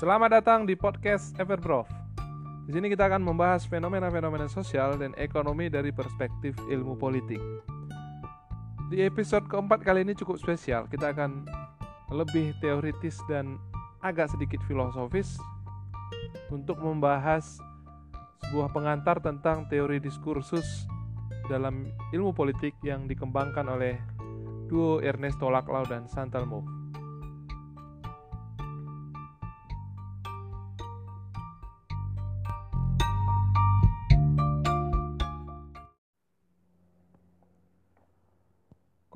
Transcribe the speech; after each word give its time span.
Selamat 0.00 0.40
datang 0.40 0.64
di 0.64 0.72
podcast 0.80 1.36
Everprof. 1.36 1.84
Di 2.64 2.72
sini 2.72 2.88
kita 2.88 3.04
akan 3.04 3.20
membahas 3.20 3.68
fenomena-fenomena 3.68 4.48
sosial 4.48 4.96
dan 4.96 5.12
ekonomi 5.20 5.68
dari 5.68 5.92
perspektif 5.92 6.56
ilmu 6.72 6.96
politik. 6.96 7.36
Di 8.88 9.04
episode 9.04 9.44
keempat 9.44 9.84
kali 9.84 10.00
ini 10.00 10.16
cukup 10.16 10.40
spesial. 10.40 10.88
Kita 10.88 11.12
akan 11.12 11.44
lebih 12.16 12.56
teoritis 12.64 13.20
dan 13.28 13.60
agak 14.00 14.32
sedikit 14.32 14.64
filosofis 14.64 15.36
untuk 16.48 16.80
membahas 16.80 17.60
sebuah 18.48 18.72
pengantar 18.72 19.20
tentang 19.20 19.68
teori 19.68 20.00
diskursus 20.00 20.88
dalam 21.52 21.92
ilmu 22.16 22.32
politik 22.32 22.72
yang 22.80 23.04
dikembangkan 23.04 23.68
oleh 23.68 24.00
duo 24.64 25.04
Ernesto 25.04 25.52
Laclau 25.52 25.84
dan 25.84 26.08
Chantal 26.08 26.48
Mouffe. 26.48 26.79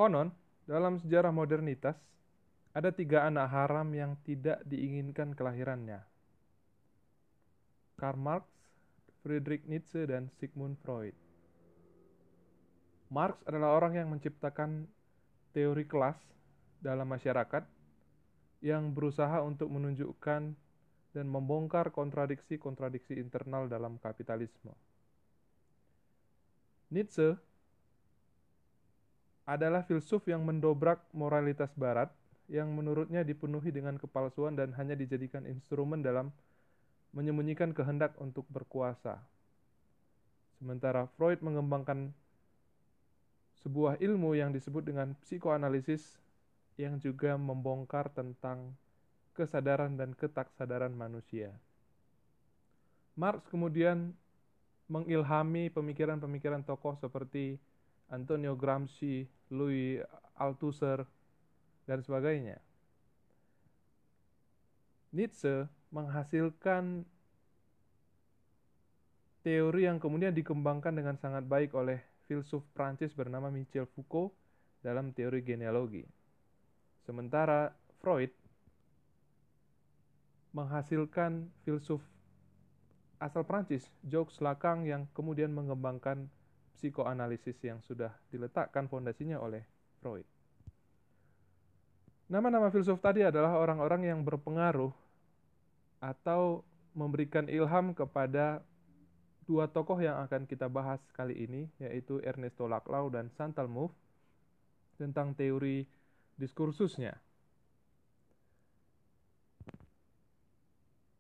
Konon, 0.05 0.29
dalam 0.69 1.01
sejarah 1.01 1.33
modernitas, 1.33 1.97
ada 2.77 2.93
tiga 2.93 3.25
anak 3.25 3.49
haram 3.49 3.89
yang 3.97 4.21
tidak 4.21 4.61
diinginkan 4.69 5.33
kelahirannya. 5.33 6.05
Karl 7.97 8.21
Marx, 8.21 8.45
Friedrich 9.25 9.65
Nietzsche, 9.65 10.05
dan 10.05 10.29
Sigmund 10.37 10.77
Freud. 10.85 11.17
Marx 13.09 13.41
adalah 13.49 13.81
orang 13.81 13.97
yang 13.97 14.13
menciptakan 14.13 14.85
teori 15.57 15.89
kelas 15.89 16.21
dalam 16.85 17.09
masyarakat 17.09 17.65
yang 18.61 18.93
berusaha 18.93 19.41
untuk 19.41 19.73
menunjukkan 19.73 20.53
dan 21.17 21.27
membongkar 21.33 21.89
kontradiksi-kontradiksi 21.89 23.17
internal 23.17 23.73
dalam 23.73 23.97
kapitalisme. 23.97 24.77
Nietzsche 26.93 27.54
adalah 29.45 29.85
filsuf 29.85 30.25
yang 30.25 30.45
mendobrak 30.45 31.05
moralitas 31.13 31.73
barat 31.77 32.09
yang 32.49 32.73
menurutnya 32.73 33.25
dipenuhi 33.25 33.73
dengan 33.73 33.97
kepalsuan 33.97 34.57
dan 34.57 34.73
hanya 34.77 34.97
dijadikan 34.97 35.49
instrumen 35.49 36.05
dalam 36.05 36.33
menyembunyikan 37.17 37.73
kehendak 37.73 38.17
untuk 38.21 38.45
berkuasa. 38.53 39.21
Sementara 40.61 41.09
Freud 41.17 41.41
mengembangkan 41.41 42.13
sebuah 43.65 43.97
ilmu 44.01 44.37
yang 44.37 44.53
disebut 44.53 44.85
dengan 44.85 45.17
psikoanalisis 45.25 46.21
yang 46.77 47.01
juga 47.01 47.39
membongkar 47.41 48.13
tentang 48.13 48.77
kesadaran 49.33 49.97
dan 49.97 50.13
ketaksadaran 50.13 50.93
manusia. 50.93 51.55
Marx 53.15 53.47
kemudian 53.49 54.13
mengilhami 54.91 55.73
pemikiran-pemikiran 55.73 56.67
tokoh 56.67 56.99
seperti 56.99 57.57
Antonio 58.13 58.59
Gramsci, 58.59 59.25
Louis 59.55 60.01
Althusser, 60.37 61.05
dan 61.85 62.01
sebagainya. 62.01 62.59
Nietzsche 65.15 65.69
menghasilkan 65.95 67.07
teori 69.47 69.87
yang 69.87 70.03
kemudian 70.03 70.35
dikembangkan 70.35 70.97
dengan 70.97 71.15
sangat 71.21 71.47
baik 71.47 71.77
oleh 71.77 72.03
filsuf 72.27 72.65
Prancis 72.73 73.13
bernama 73.13 73.53
Michel 73.53 73.87
Foucault 73.95 74.33
dalam 74.81 75.13
teori 75.13 75.45
genealogi. 75.45 76.03
Sementara 77.05 77.71
Freud 78.01 78.33
menghasilkan 80.57 81.53
filsuf 81.63 82.01
asal 83.21 83.45
Prancis, 83.45 83.87
Jacques 84.05 84.41
Lacan 84.41 84.89
yang 84.89 85.07
kemudian 85.13 85.53
mengembangkan 85.53 86.29
psikoanalisis 86.75 87.57
yang 87.63 87.79
sudah 87.81 88.13
diletakkan 88.29 88.91
fondasinya 88.91 89.39
oleh 89.41 89.63
Freud. 90.03 90.27
Nama-nama 92.29 92.73
filsuf 92.73 92.99
tadi 92.99 93.23
adalah 93.23 93.57
orang-orang 93.61 94.11
yang 94.11 94.21
berpengaruh 94.25 94.91
atau 96.01 96.65
memberikan 96.93 97.49
ilham 97.49 97.93
kepada 97.93 98.65
dua 99.45 99.69
tokoh 99.69 100.01
yang 100.01 100.25
akan 100.25 100.49
kita 100.49 100.69
bahas 100.73 101.01
kali 101.13 101.37
ini, 101.45 101.69
yaitu 101.77 102.21
Ernesto 102.25 102.65
Laclau 102.65 103.13
dan 103.13 103.29
Chantal 103.37 103.69
Mouffe, 103.69 103.97
tentang 104.97 105.37
teori 105.37 105.85
diskursusnya. 106.41 107.13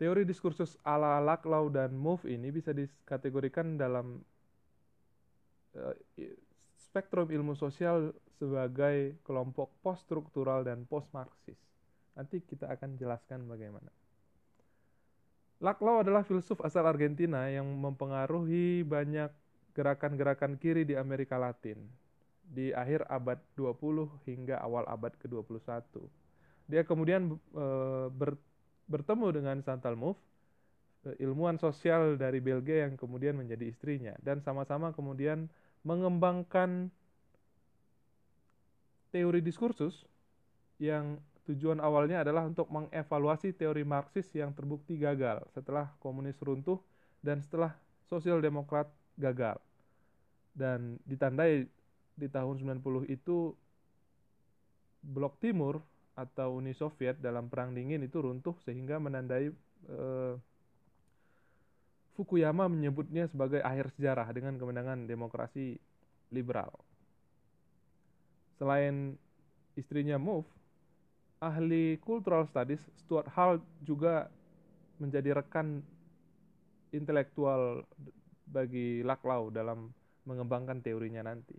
Teori 0.00 0.26
diskursus 0.26 0.75
ala 0.82 1.20
Laclau 1.22 1.69
dan 1.70 1.94
Mouffe 1.94 2.26
ini 2.32 2.50
bisa 2.50 2.75
dikategorikan 2.75 3.76
dalam 3.78 4.25
spektrum 6.78 7.26
ilmu 7.30 7.58
sosial 7.58 8.14
sebagai 8.38 9.18
kelompok 9.26 9.70
post-struktural 9.82 10.62
dan 10.62 10.86
post-Marxis. 10.86 11.58
Nanti 12.14 12.42
kita 12.42 12.70
akan 12.70 12.94
jelaskan 12.94 13.46
bagaimana. 13.50 13.90
Laclau 15.62 16.02
adalah 16.02 16.22
filsuf 16.26 16.60
asal 16.62 16.86
Argentina 16.86 17.46
yang 17.50 17.66
mempengaruhi 17.66 18.86
banyak 18.86 19.30
gerakan-gerakan 19.74 20.54
kiri 20.60 20.86
di 20.86 20.94
Amerika 20.94 21.34
Latin 21.34 21.78
di 22.44 22.70
akhir 22.70 23.08
abad 23.10 23.40
20 23.56 24.28
hingga 24.28 24.60
awal 24.60 24.84
abad 24.86 25.10
ke-21. 25.18 25.82
Dia 26.70 26.84
kemudian 26.84 27.34
e, 27.34 27.66
ber, 28.12 28.36
bertemu 28.86 29.26
dengan 29.34 29.56
Chantal 29.64 29.96
Mouffe, 29.96 30.20
eh, 31.08 31.16
ilmuwan 31.24 31.56
sosial 31.56 32.20
dari 32.20 32.38
Belgia 32.44 32.86
yang 32.86 32.94
kemudian 33.00 33.34
menjadi 33.34 33.64
istrinya 33.66 34.14
dan 34.20 34.44
sama-sama 34.44 34.92
kemudian 34.92 35.48
mengembangkan 35.84 36.88
teori 39.12 39.40
diskursus 39.44 40.08
yang 40.80 41.20
tujuan 41.44 41.78
awalnya 41.78 42.24
adalah 42.24 42.48
untuk 42.48 42.66
mengevaluasi 42.72 43.52
teori 43.52 43.84
Marxis 43.84 44.26
yang 44.32 44.56
terbukti 44.56 44.96
gagal 44.96 45.44
setelah 45.52 45.92
komunis 46.00 46.40
runtuh 46.40 46.80
dan 47.20 47.44
setelah 47.44 47.76
sosial 48.08 48.40
demokrat 48.40 48.88
gagal. 49.20 49.60
Dan 50.56 50.96
ditandai 51.04 51.68
di 52.16 52.28
tahun 52.32 52.58
90 52.58 53.10
itu 53.12 53.52
blok 55.04 55.36
timur 55.38 55.84
atau 56.16 56.56
Uni 56.56 56.72
Soviet 56.72 57.20
dalam 57.20 57.50
perang 57.50 57.74
dingin 57.74 58.00
itu 58.06 58.22
runtuh 58.22 58.56
sehingga 58.62 58.96
menandai 59.02 59.50
eh, 59.90 60.34
Fukuyama 62.14 62.70
menyebutnya 62.70 63.26
sebagai 63.26 63.58
akhir 63.58 63.91
sejarah 63.98 64.30
dengan 64.30 64.54
kemenangan 64.54 65.10
demokrasi 65.10 65.75
liberal. 66.30 66.70
Selain 68.54 69.19
istrinya 69.75 70.14
Move, 70.14 70.47
ahli 71.42 71.98
cultural 71.98 72.47
studies 72.47 72.82
Stuart 73.02 73.26
Hall 73.34 73.58
juga 73.82 74.30
menjadi 75.02 75.42
rekan 75.42 75.82
intelektual 76.94 77.82
bagi 78.46 79.02
Laclau 79.02 79.50
dalam 79.50 79.91
mengembangkan 80.22 80.78
teorinya 80.78 81.26
nanti. 81.26 81.58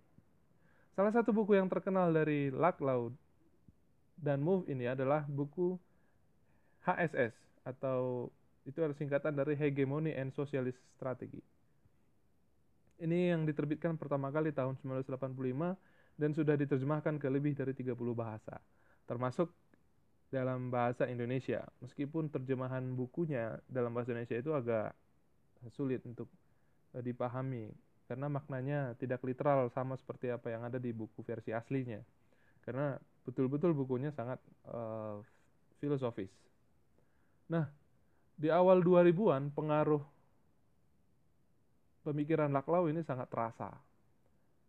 Salah 0.95 1.11
satu 1.11 1.35
buku 1.35 1.59
yang 1.59 1.67
terkenal 1.67 2.15
dari 2.15 2.47
Laclau 2.47 3.11
dan 4.15 4.39
Move 4.39 4.71
ini 4.71 4.87
adalah 4.87 5.27
buku 5.27 5.75
HSS 6.87 7.35
atau 7.67 8.31
itu 8.65 8.77
adalah 8.81 8.97
singkatan 8.97 9.37
dari 9.37 9.53
Hegemony 9.53 10.11
and 10.17 10.33
Socialist 10.33 10.81
Strategy. 10.97 11.39
Ini 12.97 13.37
yang 13.37 13.45
diterbitkan 13.45 13.95
pertama 13.99 14.33
kali 14.33 14.49
tahun 14.49 14.79
1985 14.81 16.17
dan 16.17 16.31
sudah 16.33 16.55
diterjemahkan 16.57 17.21
ke 17.21 17.27
lebih 17.27 17.53
dari 17.53 17.75
30 17.75 17.93
bahasa, 18.15 18.57
termasuk 19.05 19.51
dalam 20.33 20.73
bahasa 20.73 21.05
Indonesia. 21.05 21.61
Meskipun 21.83 22.31
terjemahan 22.33 22.81
bukunya 22.95 23.61
dalam 23.69 23.93
bahasa 23.93 24.15
Indonesia 24.15 24.39
itu 24.39 24.51
agak 24.55 24.95
sulit 25.69 26.01
untuk 26.07 26.31
eh, 26.97 27.03
dipahami 27.03 27.69
karena 28.05 28.29
maknanya 28.29 28.93
tidak 29.01 29.25
literal 29.25 29.65
sama 29.73 29.97
seperti 29.97 30.29
apa 30.29 30.53
yang 30.53 30.61
ada 30.65 30.77
di 30.77 30.93
buku 30.93 31.25
versi 31.25 31.49
aslinya. 31.49 32.01
Karena 32.61 32.97
betul-betul 33.25 33.73
bukunya 33.73 34.13
sangat 34.13 34.37
uh, 34.69 35.21
filosofis. 35.81 36.29
Nah, 37.49 37.65
di 38.35 38.51
awal 38.51 38.83
2000-an 38.83 39.51
pengaruh 39.55 40.03
pemikiran 42.03 42.51
Laclau 42.51 42.91
ini 42.91 43.01
sangat 43.01 43.31
terasa 43.31 43.71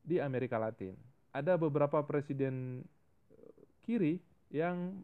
di 0.01 0.23
Amerika 0.23 0.57
Latin. 0.57 0.95
Ada 1.35 1.59
beberapa 1.59 2.01
presiden 2.07 2.87
eh, 3.35 3.61
kiri 3.85 4.17
yang 4.55 5.03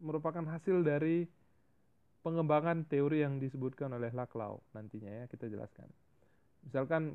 merupakan 0.00 0.44
hasil 0.46 0.86
dari 0.86 1.26
pengembangan 2.22 2.86
teori 2.86 3.22
yang 3.22 3.38
disebutkan 3.38 3.92
oleh 3.94 4.10
Laclau 4.14 4.62
nantinya 4.74 5.10
ya 5.10 5.24
kita 5.26 5.50
jelaskan. 5.50 5.86
Misalkan 6.66 7.14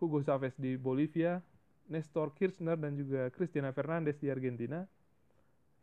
Hugo 0.00 0.24
Chavez 0.24 0.52
di 0.56 0.80
Bolivia, 0.80 1.40
Nestor 1.88 2.32
Kirchner 2.32 2.76
dan 2.76 2.96
juga 2.96 3.28
Cristina 3.32 3.72
Fernandez 3.72 4.16
di 4.20 4.28
Argentina, 4.32 4.84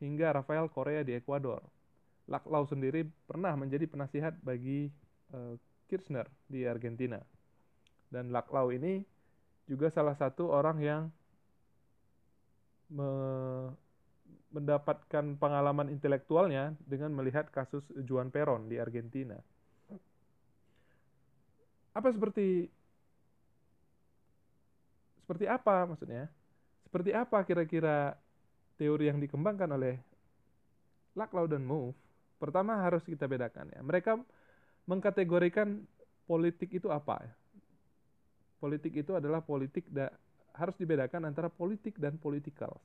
hingga 0.01 0.41
Rafael 0.41 0.69
Correa 0.69 1.01
di 1.01 1.17
Ekuador. 1.17 1.61
Laclau 2.27 2.67
sendiri 2.67 3.07
pernah 3.25 3.55
menjadi 3.55 3.87
penasihat 3.87 4.35
bagi 4.43 4.91
uh, 5.31 5.55
Kirchner 5.87 6.27
di 6.51 6.67
Argentina. 6.67 7.19
Dan 8.11 8.35
Laclau 8.35 8.71
ini 8.71 9.03
juga 9.67 9.91
salah 9.91 10.15
satu 10.15 10.51
orang 10.51 10.77
yang 10.79 11.01
me 12.87 13.09
mendapatkan 14.47 15.35
pengalaman 15.35 15.91
intelektualnya 15.91 16.71
dengan 16.87 17.11
melihat 17.11 17.51
kasus 17.51 17.83
Juan 18.07 18.31
Perón 18.31 18.71
di 18.71 18.79
Argentina. 18.79 19.35
Apa 21.91 22.07
seperti 22.15 22.71
seperti 25.19 25.45
apa 25.51 25.83
maksudnya? 25.83 26.31
Seperti 26.87 27.11
apa 27.11 27.43
kira-kira 27.43 28.15
teori 28.79 29.11
yang 29.11 29.19
dikembangkan 29.19 29.67
oleh 29.75 29.99
Laclau 31.11 31.43
dan 31.43 31.67
Mouffe? 31.67 32.06
Pertama 32.37 32.77
harus 32.81 33.01
kita 33.01 33.25
bedakan 33.25 33.73
ya. 33.73 33.81
Mereka 33.81 34.17
mengkategorikan 34.85 35.81
politik 36.29 36.77
itu 36.77 36.93
apa 36.93 37.21
ya? 37.25 37.33
Politik 38.57 38.93
itu 38.97 39.13
adalah 39.13 39.41
politik 39.41 39.85
da, 39.89 40.09
harus 40.57 40.73
dibedakan 40.77 41.29
antara 41.29 41.49
politik 41.49 41.97
dan 42.01 42.17
politikal. 42.17 42.81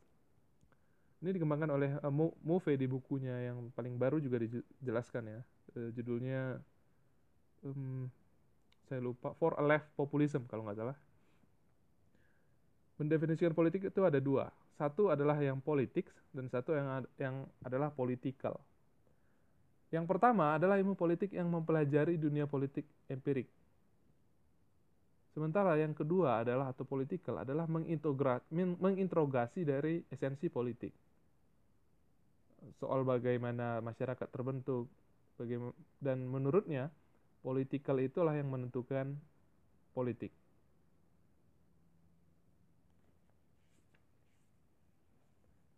Ini 1.23 1.33
dikembangkan 1.39 1.71
oleh 1.71 1.91
uh, 2.03 2.13
Move 2.43 2.75
di 2.77 2.85
bukunya 2.85 3.53
yang 3.53 3.71
paling 3.73 3.97
baru 3.97 4.21
juga 4.21 4.43
dijelaskan 4.43 5.23
ya. 5.33 5.41
Uh, 5.73 5.89
judulnya 5.95 6.61
um, 7.65 8.11
saya 8.91 9.01
lupa 9.01 9.33
For 9.39 9.57
a 9.57 9.65
Left 9.65 9.89
Populism 9.97 10.45
kalau 10.51 10.67
nggak 10.69 10.77
salah. 10.77 10.99
Mendefinisikan 13.01 13.57
politik 13.57 13.89
itu 13.89 14.01
ada 14.05 14.21
dua. 14.21 14.53
Satu 14.77 15.09
adalah 15.09 15.39
yang 15.41 15.63
politik 15.63 16.11
dan 16.35 16.51
satu 16.53 16.77
yang 16.77 17.07
yang 17.17 17.35
adalah 17.65 17.89
politikal. 17.95 18.61
Yang 19.93 20.09
pertama 20.09 20.57
adalah 20.57 20.81
ilmu 20.81 20.97
politik 20.97 21.37
yang 21.37 21.53
mempelajari 21.53 22.17
dunia 22.17 22.49
politik 22.49 22.89
empirik. 23.13 23.47
Sementara 25.37 25.77
yang 25.77 25.93
kedua 25.93 26.45
adalah 26.45 26.73
atau 26.73 26.85
politikal 26.89 27.45
adalah 27.45 27.69
menginterogasi 28.81 29.65
dari 29.65 30.01
esensi 30.09 30.49
politik 30.49 30.93
soal 32.79 33.03
bagaimana 33.03 33.83
masyarakat 33.83 34.29
terbentuk 34.31 34.87
dan 35.99 36.23
menurutnya 36.23 36.95
politikal 37.43 37.99
itulah 37.99 38.31
yang 38.39 38.47
menentukan 38.47 39.19
politik. 39.91 40.31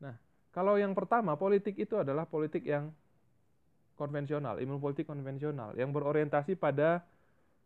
Nah, 0.04 0.12
kalau 0.52 0.76
yang 0.76 0.92
pertama 0.92 1.32
politik 1.40 1.80
itu 1.80 1.96
adalah 1.96 2.28
politik 2.28 2.60
yang 2.68 2.92
konvensional, 3.94 4.58
ilmu 4.58 4.78
politik 4.82 5.06
konvensional 5.06 5.74
yang 5.78 5.90
berorientasi 5.94 6.58
pada 6.58 7.02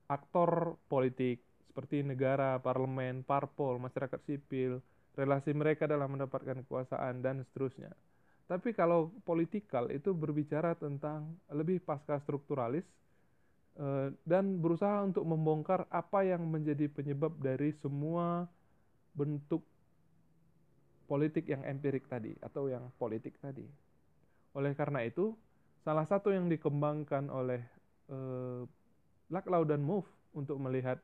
aktor 0.08 0.80
politik 0.88 1.44
seperti 1.68 2.02
negara, 2.02 2.58
parlemen, 2.58 3.22
parpol, 3.22 3.78
masyarakat 3.78 4.18
sipil, 4.26 4.82
relasi 5.14 5.54
mereka 5.54 5.86
dalam 5.86 6.10
mendapatkan 6.10 6.64
kekuasaan 6.66 7.22
dan 7.22 7.44
seterusnya. 7.46 7.92
Tapi 8.48 8.72
kalau 8.72 9.12
politikal 9.28 9.92
itu 9.92 10.16
berbicara 10.16 10.72
tentang 10.74 11.36
lebih 11.52 11.84
pasca 11.84 12.16
strukturalis 12.24 12.82
eh, 13.76 14.08
dan 14.24 14.58
berusaha 14.58 15.04
untuk 15.04 15.22
membongkar 15.28 15.84
apa 15.92 16.24
yang 16.24 16.48
menjadi 16.48 16.88
penyebab 16.88 17.36
dari 17.36 17.76
semua 17.78 18.48
bentuk 19.12 19.60
politik 21.04 21.48
yang 21.48 21.64
empirik 21.64 22.08
tadi 22.08 22.32
atau 22.40 22.68
yang 22.72 22.88
politik 22.96 23.36
tadi. 23.40 23.64
Oleh 24.56 24.72
karena 24.76 25.04
itu, 25.04 25.36
salah 25.88 26.04
satu 26.04 26.28
yang 26.28 26.52
dikembangkan 26.52 27.32
oleh 27.32 27.64
eh, 28.12 28.60
Laclau 29.32 29.64
dan 29.64 29.80
Mouffe 29.80 30.12
untuk 30.36 30.60
melihat 30.60 31.00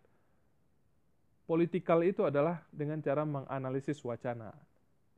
politikal 1.48 2.04
itu 2.04 2.28
adalah 2.28 2.60
dengan 2.68 3.00
cara 3.00 3.24
menganalisis 3.24 4.04
wacana 4.04 4.52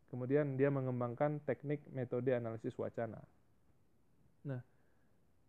Kemudian 0.06 0.54
dia 0.54 0.70
mengembangkan 0.70 1.42
teknik 1.42 1.82
metode 1.90 2.30
analisis 2.30 2.78
wacana. 2.78 3.18
Nah, 4.46 4.62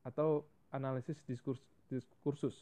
atau 0.01 0.49
analisis 0.73 1.21
diskurs, 1.29 1.61
diskursus. 1.93 2.57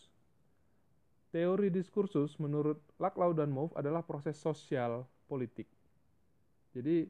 Teori 1.31 1.71
diskursus 1.71 2.35
menurut 2.39 2.79
Laclau 2.99 3.31
dan 3.31 3.47
Mouffe 3.47 3.79
adalah 3.79 4.03
proses 4.03 4.35
sosial 4.35 5.07
politik. 5.31 5.67
Jadi 6.75 7.07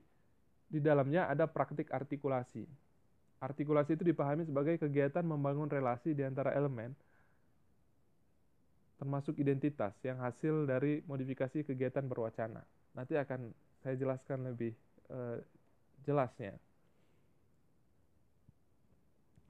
di 0.69 0.79
dalamnya 0.81 1.29
ada 1.29 1.49
praktik 1.49 1.89
artikulasi. 1.89 2.84
Artikulasi 3.43 3.99
itu 3.99 4.03
dipahami 4.07 4.47
sebagai 4.47 4.79
kegiatan 4.79 5.23
membangun 5.23 5.67
relasi 5.67 6.15
di 6.15 6.23
antara 6.23 6.55
elemen 6.55 6.95
termasuk 8.95 9.35
identitas 9.43 9.91
yang 10.07 10.23
hasil 10.23 10.63
dari 10.63 11.03
modifikasi 11.03 11.67
kegiatan 11.67 12.07
berwacana. 12.07 12.63
Nanti 12.95 13.19
akan 13.19 13.51
saya 13.83 13.99
jelaskan 13.99 14.47
lebih 14.47 14.71
uh, 15.11 15.37
jelasnya. 16.07 16.55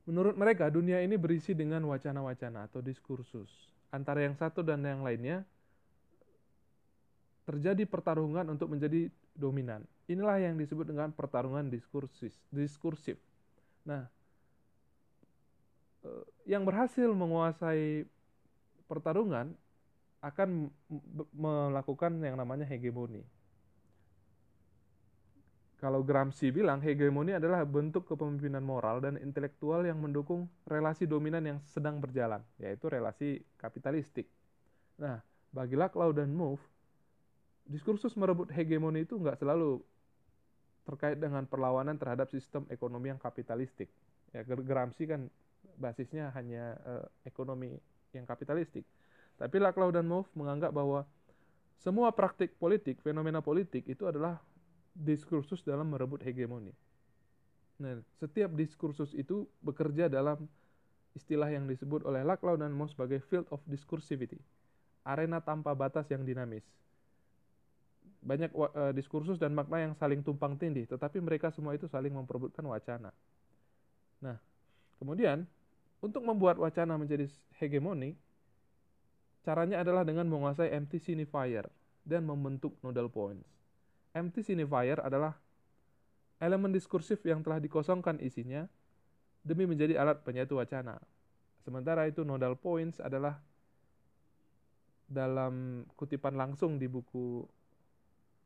Menurut 0.05 0.37
mereka, 0.37 0.69
dunia 0.69 1.01
ini 1.01 1.17
berisi 1.17 1.57
dengan 1.57 1.81
wacana-wacana 1.89 2.69
atau 2.69 2.81
diskursus. 2.81 3.49
Antara 3.89 4.21
yang 4.21 4.37
satu 4.37 4.61
dan 4.61 4.85
yang 4.85 5.01
lainnya, 5.01 5.41
terjadi 7.45 7.85
pertarungan 7.89 8.45
untuk 8.53 8.69
menjadi 8.69 9.09
dominan. 9.33 9.81
Inilah 10.05 10.41
yang 10.41 10.57
disebut 10.61 10.85
dengan 10.85 11.09
pertarungan 11.09 11.69
diskursis, 11.69 12.33
diskursif. 12.53 13.17
Nah, 13.85 14.03
eh, 16.03 16.23
yang 16.49 16.65
berhasil 16.65 17.07
menguasai 17.09 18.05
pertarungan 18.89 19.53
akan 20.21 20.73
melakukan 21.37 22.17
yang 22.21 22.37
namanya 22.37 22.65
hegemoni 22.65 23.21
kalau 25.85 26.01
Gramsci 26.01 26.49
bilang 26.49 26.79
hegemoni 26.79 27.35
adalah 27.35 27.67
bentuk 27.67 28.07
kepemimpinan 28.07 28.65
moral 28.65 29.03
dan 29.03 29.21
intelektual 29.21 29.83
yang 29.85 30.01
mendukung 30.01 30.49
relasi 30.65 31.05
dominan 31.05 31.45
yang 31.45 31.59
sedang 31.61 32.01
berjalan, 32.01 32.41
yaitu 32.57 32.89
relasi 32.89 33.43
kapitalistik. 33.59 34.25
Nah, 34.97 35.19
bagi 35.53 35.77
Laclau 35.77 36.09
dan 36.09 36.33
Mouffe, 36.33 36.65
diskursus 37.67 38.17
merebut 38.17 38.49
hegemoni 38.49 39.05
itu 39.05 39.19
nggak 39.19 39.37
selalu 39.37 39.83
terkait 40.85 41.17
dengan 41.17 41.43
perlawanan 41.49 41.97
terhadap 41.97 42.29
sistem 42.29 42.63
ekonomi 42.69 43.09
yang 43.09 43.19
kapitalistik. 43.19 43.89
Ya, 44.31 44.45
Gramsci 44.45 45.09
kan 45.09 45.27
basisnya 45.81 46.29
hanya 46.37 46.77
uh, 46.85 47.05
ekonomi 47.25 47.73
yang 48.13 48.23
kapitalistik. 48.23 48.85
Tapi 49.35 49.59
Laclau 49.59 49.91
dan 49.91 50.07
Mouffe 50.07 50.31
menganggap 50.37 50.71
bahwa 50.71 51.03
semua 51.75 52.13
praktik 52.15 52.55
politik, 52.55 53.03
fenomena 53.03 53.43
politik 53.43 53.83
itu 53.89 54.07
adalah 54.07 54.39
diskursus 54.95 55.59
dalam 55.65 55.91
merebut 55.91 56.23
hegemoni. 56.23 56.71
Nah, 57.75 57.99
setiap 58.15 58.55
diskursus 58.55 59.11
itu 59.11 59.43
bekerja 59.59 60.07
dalam 60.07 60.47
istilah 61.11 61.51
yang 61.51 61.67
disebut 61.67 62.07
oleh 62.07 62.23
Laclau 62.23 62.55
dan 62.55 62.71
Moss 62.71 62.95
sebagai 62.95 63.19
field 63.27 63.47
of 63.51 63.59
discursivity, 63.67 64.39
arena 65.03 65.43
tanpa 65.43 65.75
batas 65.75 66.07
yang 66.07 66.23
dinamis. 66.23 66.63
Banyak 68.25 68.51
uh, 68.57 68.89
diskursus 68.89 69.37
dan 69.37 69.53
makna 69.53 69.85
yang 69.85 69.93
saling 69.93 70.25
tumpang 70.25 70.57
tindih, 70.57 70.89
tetapi 70.89 71.21
mereka 71.21 71.53
semua 71.53 71.77
itu 71.77 71.85
saling 71.85 72.09
memperebutkan 72.09 72.65
wacana. 72.65 73.13
Nah, 74.17 74.41
kemudian 74.97 75.45
untuk 76.01 76.25
membuat 76.25 76.57
wacana 76.57 76.97
menjadi 76.97 77.29
hegemoni, 77.61 78.17
caranya 79.45 79.85
adalah 79.85 80.01
dengan 80.01 80.25
menguasai 80.25 80.73
empty 80.73 80.97
signifier 80.97 81.69
dan 82.01 82.25
membentuk 82.25 82.73
nodal 82.81 83.13
points. 83.13 83.45
Empty 84.17 84.41
signifier 84.41 84.97
adalah 85.05 85.37
elemen 86.41 86.73
diskursif 86.73 87.21
yang 87.23 87.45
telah 87.45 87.61
dikosongkan 87.61 88.17
isinya 88.25 88.65
demi 89.45 89.69
menjadi 89.69 90.01
alat 90.01 90.25
penyatu 90.25 90.57
wacana. 90.57 90.97
Sementara 91.61 92.09
itu 92.09 92.25
nodal 92.25 92.57
points 92.57 92.97
adalah 92.97 93.37
dalam 95.05 95.85
kutipan 95.93 96.33
langsung 96.33 96.81
di 96.81 96.89
buku 96.89 97.45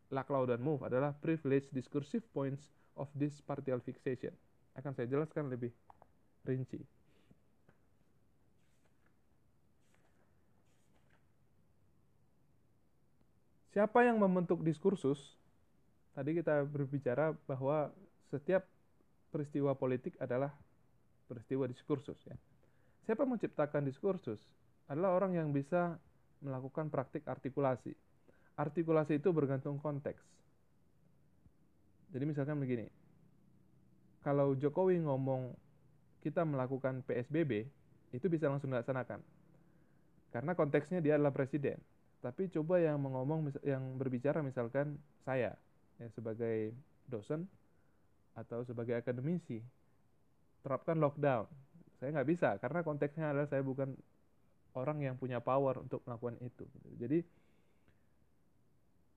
Laclau 0.09 0.45
dan 0.49 0.61
Move 0.61 0.89
adalah 0.89 1.13
privilege 1.13 1.69
discursive 1.69 2.25
points 2.33 2.69
of 2.97 3.07
this 3.13 3.37
partial 3.45 3.77
fixation. 3.81 4.33
Akan 4.73 4.93
saya 4.97 5.05
jelaskan 5.05 5.49
lebih 5.53 5.69
rinci. 6.45 6.81
Siapa 13.69 14.01
yang 14.01 14.17
membentuk 14.17 14.65
diskursus 14.65 15.37
tadi 16.17 16.35
kita 16.35 16.65
berbicara 16.65 17.37
bahwa 17.45 17.93
setiap 18.33 18.65
peristiwa 19.29 19.77
politik 19.77 20.17
adalah 20.17 20.49
peristiwa 21.29 21.69
diskursus 21.69 22.17
ya. 22.25 22.33
Siapa 23.05 23.29
menciptakan 23.29 23.85
diskursus? 23.85 24.41
Adalah 24.89 25.13
orang 25.13 25.37
yang 25.37 25.53
bisa 25.53 26.01
melakukan 26.41 26.89
praktik 26.89 27.29
artikulasi. 27.29 27.93
Artikulasi 28.59 29.23
itu 29.23 29.31
bergantung 29.31 29.79
konteks. 29.79 30.19
Jadi 32.11 32.23
misalkan 32.27 32.59
begini, 32.59 32.91
kalau 34.19 34.51
Jokowi 34.57 34.99
ngomong 34.99 35.55
kita 36.19 36.43
melakukan 36.43 36.99
PSBB 37.07 37.63
itu 38.11 38.25
bisa 38.27 38.51
langsung 38.51 38.73
dilaksanakan. 38.73 39.23
Karena 40.29 40.51
konteksnya 40.53 40.99
dia 40.99 41.15
adalah 41.15 41.31
presiden. 41.31 41.79
Tapi 42.19 42.51
coba 42.51 42.83
yang 42.83 42.99
mengomong 42.99 43.47
yang 43.63 43.95
berbicara 43.95 44.43
misalkan 44.43 44.99
saya 45.23 45.55
ya 45.95 46.07
sebagai 46.11 46.75
dosen 47.07 47.47
atau 48.35 48.67
sebagai 48.67 48.99
akademisi 48.99 49.63
terapkan 50.59 50.99
lockdown. 50.99 51.47
Saya 51.99 52.11
nggak 52.11 52.27
bisa 52.27 52.49
karena 52.59 52.83
konteksnya 52.83 53.31
adalah 53.31 53.47
saya 53.47 53.63
bukan 53.63 53.95
orang 54.75 54.99
yang 54.99 55.15
punya 55.15 55.39
power 55.39 55.79
untuk 55.79 56.03
melakukan 56.03 56.35
itu. 56.43 56.67
Jadi 56.99 57.23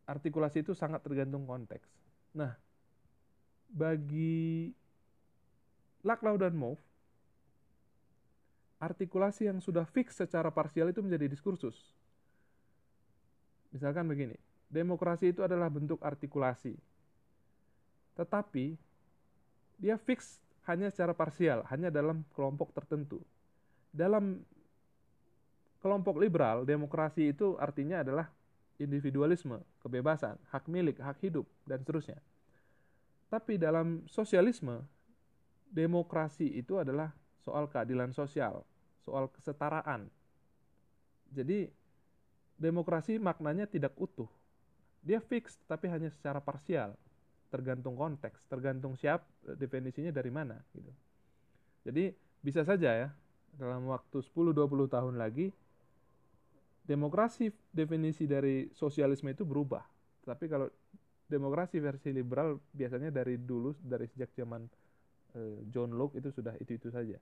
artikulasi 0.06 0.66
itu 0.66 0.72
sangat 0.74 1.02
tergantung 1.02 1.46
konteks. 1.46 1.86
Nah, 2.34 2.56
bagi 3.70 4.72
Laklau 6.02 6.34
dan 6.36 6.52
Move, 6.58 6.80
artikulasi 8.82 9.46
yang 9.46 9.62
sudah 9.62 9.86
fix 9.86 10.18
secara 10.18 10.50
parsial 10.50 10.90
itu 10.90 10.98
menjadi 10.98 11.30
diskursus. 11.30 11.78
Misalkan 13.70 14.04
begini, 14.10 14.34
demokrasi 14.66 15.30
itu 15.30 15.46
adalah 15.46 15.70
bentuk 15.70 16.02
artikulasi. 16.02 16.74
Tetapi 18.18 18.76
dia 19.78 19.96
fix 19.96 20.42
hanya 20.66 20.90
secara 20.90 21.14
parsial, 21.14 21.62
hanya 21.70 21.88
dalam 21.88 22.26
kelompok 22.34 22.74
tertentu. 22.74 23.22
Dalam 23.94 24.42
kelompok 25.78 26.18
liberal, 26.18 26.66
demokrasi 26.66 27.34
itu 27.34 27.54
artinya 27.58 28.02
adalah 28.02 28.30
individualisme, 28.80 29.60
kebebasan, 29.82 30.36
hak 30.48 30.64
milik, 30.68 31.00
hak 31.00 31.20
hidup, 31.20 31.44
dan 31.68 31.80
seterusnya. 31.82 32.18
Tapi 33.28 33.56
dalam 33.56 34.04
sosialisme, 34.08 34.84
demokrasi 35.72 36.52
itu 36.52 36.76
adalah 36.76 37.12
soal 37.40 37.66
keadilan 37.68 38.12
sosial, 38.12 38.60
soal 39.00 39.32
kesetaraan. 39.32 40.06
Jadi 41.32 41.72
demokrasi 42.60 43.16
maknanya 43.16 43.64
tidak 43.64 43.96
utuh. 43.96 44.28
Dia 45.02 45.18
fix 45.18 45.56
tapi 45.64 45.88
hanya 45.88 46.12
secara 46.12 46.38
parsial, 46.38 46.94
tergantung 47.48 47.96
konteks, 47.96 48.44
tergantung 48.46 48.94
siap 48.94 49.24
definisinya 49.58 50.12
dari 50.14 50.30
mana 50.30 50.60
gitu. 50.76 50.92
Jadi 51.82 52.12
bisa 52.44 52.62
saja 52.62 52.90
ya 52.94 53.08
dalam 53.56 53.88
waktu 53.90 54.22
10-20 54.22 54.92
tahun 54.92 55.14
lagi 55.18 55.50
demokrasi 56.82 57.50
definisi 57.70 58.26
dari 58.26 58.66
sosialisme 58.74 59.30
itu 59.30 59.46
berubah. 59.46 59.82
Tapi 60.22 60.46
kalau 60.50 60.66
demokrasi 61.30 61.80
versi 61.80 62.12
liberal 62.12 62.60
biasanya 62.74 63.08
dari 63.08 63.40
dulu 63.40 63.72
dari 63.80 64.04
sejak 64.10 64.34
zaman 64.36 64.66
eh, 65.38 65.58
John 65.70 65.94
Locke 65.94 66.18
itu 66.20 66.28
sudah 66.28 66.54
itu-itu 66.58 66.92
saja. 66.92 67.16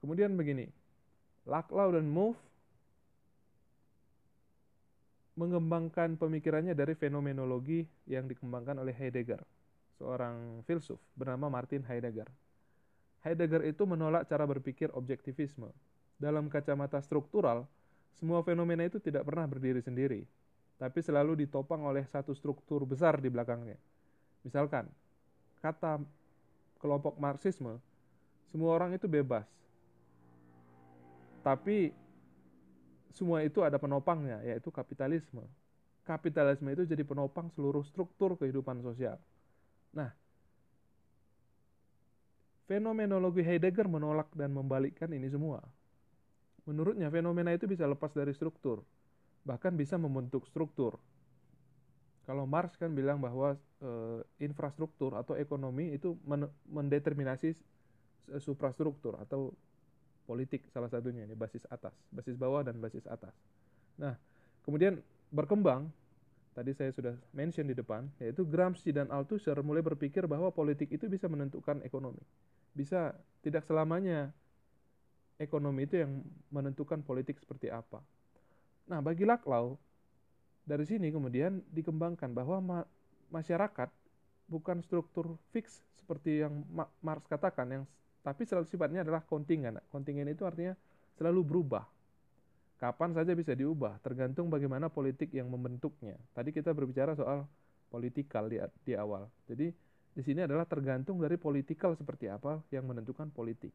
Kemudian 0.00 0.36
begini, 0.36 0.68
Laclau 1.48 1.94
dan 1.94 2.06
Move 2.10 2.36
mengembangkan 5.36 6.16
pemikirannya 6.16 6.72
dari 6.72 6.96
fenomenologi 6.96 7.84
yang 8.08 8.24
dikembangkan 8.24 8.80
oleh 8.80 8.96
Heidegger, 8.96 9.44
seorang 10.00 10.64
filsuf 10.64 10.96
bernama 11.12 11.52
Martin 11.52 11.84
Heidegger. 11.84 12.28
Heidegger 13.20 13.66
itu 13.68 13.84
menolak 13.84 14.24
cara 14.30 14.48
berpikir 14.48 14.88
objektivisme. 14.96 15.68
Dalam 16.16 16.48
kacamata 16.48 16.96
struktural, 17.04 17.68
semua 18.16 18.40
fenomena 18.40 18.88
itu 18.88 18.96
tidak 18.96 19.28
pernah 19.28 19.44
berdiri 19.44 19.84
sendiri, 19.84 20.24
tapi 20.80 21.04
selalu 21.04 21.44
ditopang 21.44 21.84
oleh 21.84 22.08
satu 22.08 22.32
struktur 22.32 22.88
besar 22.88 23.20
di 23.20 23.28
belakangnya. 23.28 23.76
Misalkan, 24.40 24.88
kata 25.60 26.00
kelompok 26.80 27.20
Marxisme, 27.20 27.76
semua 28.48 28.72
orang 28.72 28.96
itu 28.96 29.04
bebas, 29.04 29.44
tapi 31.44 31.92
semua 33.12 33.44
itu 33.44 33.60
ada 33.60 33.76
penopangnya, 33.76 34.40
yaitu 34.44 34.72
kapitalisme. 34.72 35.44
Kapitalisme 36.04 36.68
itu 36.72 36.88
jadi 36.88 37.04
penopang 37.04 37.52
seluruh 37.52 37.84
struktur 37.84 38.36
kehidupan 38.40 38.80
sosial. 38.80 39.20
Nah, 39.92 40.12
fenomenologi 42.68 43.42
Heidegger 43.44 43.88
menolak 43.88 44.30
dan 44.36 44.52
membalikkan 44.52 45.10
ini 45.10 45.28
semua. 45.32 45.64
Menurutnya, 46.66 47.06
fenomena 47.08 47.54
itu 47.54 47.70
bisa 47.70 47.86
lepas 47.86 48.10
dari 48.10 48.34
struktur, 48.34 48.82
bahkan 49.46 49.72
bisa 49.78 49.94
membentuk 49.94 50.44
struktur. 50.50 50.98
Kalau 52.26 52.42
Marx 52.42 52.74
kan 52.74 52.90
bilang 52.90 53.22
bahwa 53.22 53.54
e, 53.78 53.90
infrastruktur 54.42 55.14
atau 55.14 55.38
ekonomi 55.38 55.94
itu 55.94 56.18
mendeterminasi 56.66 57.54
suprastruktur 58.42 59.14
atau 59.22 59.54
politik 60.26 60.66
salah 60.74 60.90
satunya 60.90 61.22
ini 61.22 61.38
basis 61.38 61.62
atas, 61.70 61.94
basis 62.10 62.34
bawah 62.34 62.66
dan 62.66 62.82
basis 62.82 63.06
atas. 63.06 63.30
Nah, 63.94 64.18
kemudian 64.66 64.98
berkembang 65.30 65.86
tadi 66.50 66.74
saya 66.74 66.90
sudah 66.90 67.14
mention 67.30 67.70
di 67.70 67.78
depan 67.78 68.10
yaitu 68.18 68.42
Gramsci 68.42 68.90
dan 68.90 69.06
Althusser 69.14 69.54
mulai 69.62 69.86
berpikir 69.86 70.26
bahwa 70.26 70.50
politik 70.50 70.90
itu 70.90 71.06
bisa 71.06 71.30
menentukan 71.30 71.78
ekonomi. 71.86 72.20
Bisa 72.74 73.14
tidak 73.46 73.62
selamanya 73.62 74.34
ekonomi 75.36 75.84
itu 75.84 76.00
yang 76.00 76.24
menentukan 76.48 77.04
politik 77.04 77.36
seperti 77.40 77.68
apa. 77.68 78.00
Nah, 78.88 79.02
bagi 79.04 79.28
Laclau 79.28 79.76
dari 80.66 80.84
sini 80.88 81.12
kemudian 81.12 81.62
dikembangkan 81.70 82.32
bahwa 82.34 82.58
ma 82.58 82.78
masyarakat 83.30 83.90
bukan 84.46 84.78
struktur 84.86 85.34
fix 85.50 85.82
seperti 85.98 86.46
yang 86.46 86.62
Marx 87.02 87.26
katakan 87.26 87.66
yang 87.66 87.84
tapi 88.22 88.42
selalu 88.42 88.66
sifatnya 88.66 89.06
adalah 89.06 89.22
kontingen. 89.22 89.78
Kontingen 89.90 90.26
itu 90.26 90.42
artinya 90.42 90.74
selalu 91.14 91.46
berubah. 91.46 91.86
Kapan 92.76 93.14
saja 93.16 93.32
bisa 93.32 93.56
diubah, 93.56 94.02
tergantung 94.04 94.52
bagaimana 94.52 94.92
politik 94.92 95.32
yang 95.32 95.48
membentuknya. 95.48 96.18
Tadi 96.34 96.52
kita 96.52 96.76
berbicara 96.76 97.16
soal 97.16 97.46
politikal 97.88 98.50
di, 98.50 98.60
di 98.84 98.92
awal. 98.98 99.30
Jadi 99.48 99.72
di 100.12 100.22
sini 100.26 100.44
adalah 100.44 100.66
tergantung 100.66 101.22
dari 101.22 101.38
politikal 101.40 101.94
seperti 101.94 102.28
apa 102.28 102.60
yang 102.74 102.84
menentukan 102.84 103.30
politik. 103.32 103.72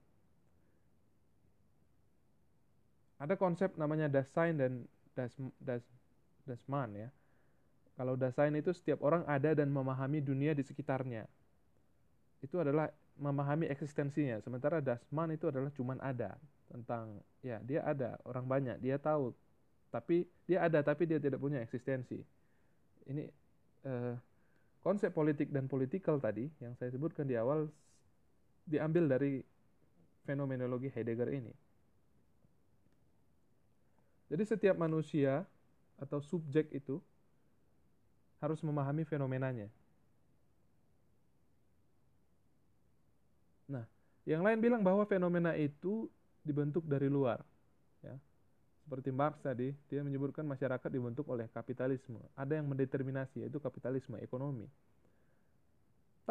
Ada 3.21 3.37
konsep 3.37 3.77
namanya 3.77 4.09
Dasein 4.09 4.57
dan 4.57 4.89
Das, 5.13 5.29
Das, 5.61 5.85
Dasman 6.49 6.89
ya. 6.97 7.09
Kalau 7.93 8.17
Dasein 8.17 8.57
itu 8.57 8.73
setiap 8.73 9.05
orang 9.05 9.21
ada 9.29 9.53
dan 9.53 9.69
memahami 9.69 10.23
dunia 10.23 10.57
di 10.57 10.65
sekitarnya. 10.65 11.29
Itu 12.41 12.57
adalah 12.57 12.89
memahami 13.21 13.69
eksistensinya 13.69 14.41
sementara 14.41 14.81
dasman 14.81 15.29
itu 15.35 15.45
adalah 15.45 15.69
cuman 15.73 16.01
ada 16.01 16.33
tentang 16.71 17.21
ya 17.45 17.61
dia 17.61 17.85
ada 17.85 18.17
orang 18.25 18.49
banyak 18.49 18.77
dia 18.81 18.95
tahu 18.97 19.29
tapi 19.93 20.25
dia 20.49 20.65
ada 20.65 20.81
tapi 20.81 21.05
dia 21.05 21.19
tidak 21.19 21.37
punya 21.37 21.59
eksistensi 21.59 22.17
ini 23.05 23.29
eh, 23.85 24.15
konsep 24.81 25.13
politik 25.13 25.53
dan 25.53 25.69
politikal 25.69 26.17
tadi 26.17 26.49
yang 26.63 26.73
saya 26.79 26.89
sebutkan 26.89 27.29
di 27.29 27.37
awal 27.37 27.67
diambil 28.65 29.05
dari 29.05 29.43
fenomenologi 30.23 30.89
Heidegger 30.89 31.29
ini 31.29 31.53
jadi 34.31 34.43
setiap 34.47 34.79
manusia 34.79 35.43
atau 35.99 36.23
subjek 36.23 36.71
itu 36.71 37.03
harus 38.39 38.63
memahami 38.63 39.03
fenomenanya 39.03 39.67
Nah, 43.71 43.87
yang 44.27 44.43
lain 44.43 44.59
bilang 44.59 44.83
bahwa 44.83 45.07
fenomena 45.07 45.55
itu 45.55 46.11
dibentuk 46.43 46.83
dari 46.83 47.07
luar. 47.07 47.39
Ya. 48.03 48.19
Seperti 48.83 49.09
Marx 49.15 49.39
tadi, 49.39 49.71
dia 49.87 50.03
menyebutkan 50.03 50.43
masyarakat 50.43 50.89
dibentuk 50.91 51.23
oleh 51.31 51.47
kapitalisme. 51.55 52.19
Ada 52.35 52.59
yang 52.59 52.67
mendeterminasi, 52.67 53.47
yaitu 53.47 53.63
kapitalisme, 53.63 54.19
ekonomi. 54.19 54.67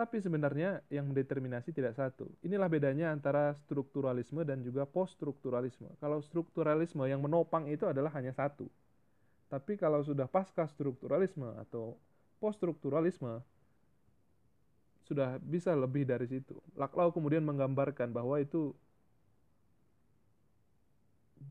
Tapi 0.00 0.16
sebenarnya 0.16 0.80
yang 0.88 1.12
mendeterminasi 1.12 1.76
tidak 1.76 1.92
satu. 1.92 2.24
Inilah 2.40 2.72
bedanya 2.72 3.12
antara 3.12 3.52
strukturalisme 3.68 4.40
dan 4.48 4.64
juga 4.64 4.88
poststrukturalisme. 4.88 5.92
Kalau 6.00 6.24
strukturalisme 6.24 7.04
yang 7.04 7.20
menopang 7.20 7.68
itu 7.68 7.84
adalah 7.84 8.08
hanya 8.16 8.32
satu. 8.32 8.64
Tapi 9.52 9.76
kalau 9.76 10.00
sudah 10.00 10.24
pasca 10.24 10.64
strukturalisme 10.72 11.52
atau 11.60 12.00
poststrukturalisme, 12.40 13.44
sudah 15.04 15.36
bisa 15.44 15.76
lebih 15.76 16.08
dari 16.08 16.24
situ. 16.24 16.56
Laklau 16.80 17.12
kemudian 17.12 17.44
menggambarkan 17.44 18.08
bahwa 18.08 18.40
itu 18.40 18.72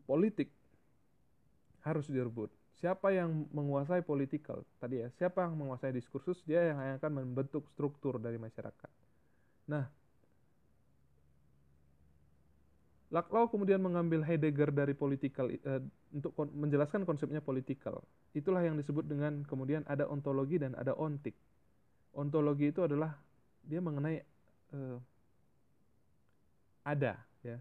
politik 0.09 0.49
harus 1.85 2.09
direbut. 2.09 2.49
Siapa 2.79 3.11
yang 3.11 3.43
menguasai 3.51 3.99
politikal 4.07 4.63
tadi 4.79 5.03
ya, 5.03 5.11
siapa 5.19 5.43
yang 5.43 5.59
menguasai 5.59 5.91
diskursus 5.91 6.39
dia 6.47 6.71
yang 6.71 6.79
akan 6.79 7.11
membentuk 7.11 7.67
struktur 7.75 8.15
dari 8.23 8.39
masyarakat. 8.39 8.91
Nah, 9.67 9.83
Laklau 13.09 13.49
kemudian 13.49 13.81
mengambil 13.81 14.21
Heidegger 14.21 14.69
dari 14.69 14.93
politikal 14.93 15.49
uh, 15.49 15.81
untuk 16.13 16.29
kon 16.37 16.53
menjelaskan 16.53 17.09
konsepnya 17.09 17.41
politikal. 17.41 18.05
Itulah 18.37 18.61
yang 18.61 18.77
disebut 18.77 19.01
dengan 19.01 19.41
kemudian 19.49 19.81
ada 19.89 20.05
ontologi 20.05 20.61
dan 20.61 20.77
ada 20.77 20.93
ontik. 20.93 21.33
Ontologi 22.13 22.69
itu 22.69 22.85
adalah 22.85 23.17
dia 23.65 23.81
mengenai 23.81 24.21
uh, 24.77 25.01
ada 26.85 27.17
ya. 27.41 27.57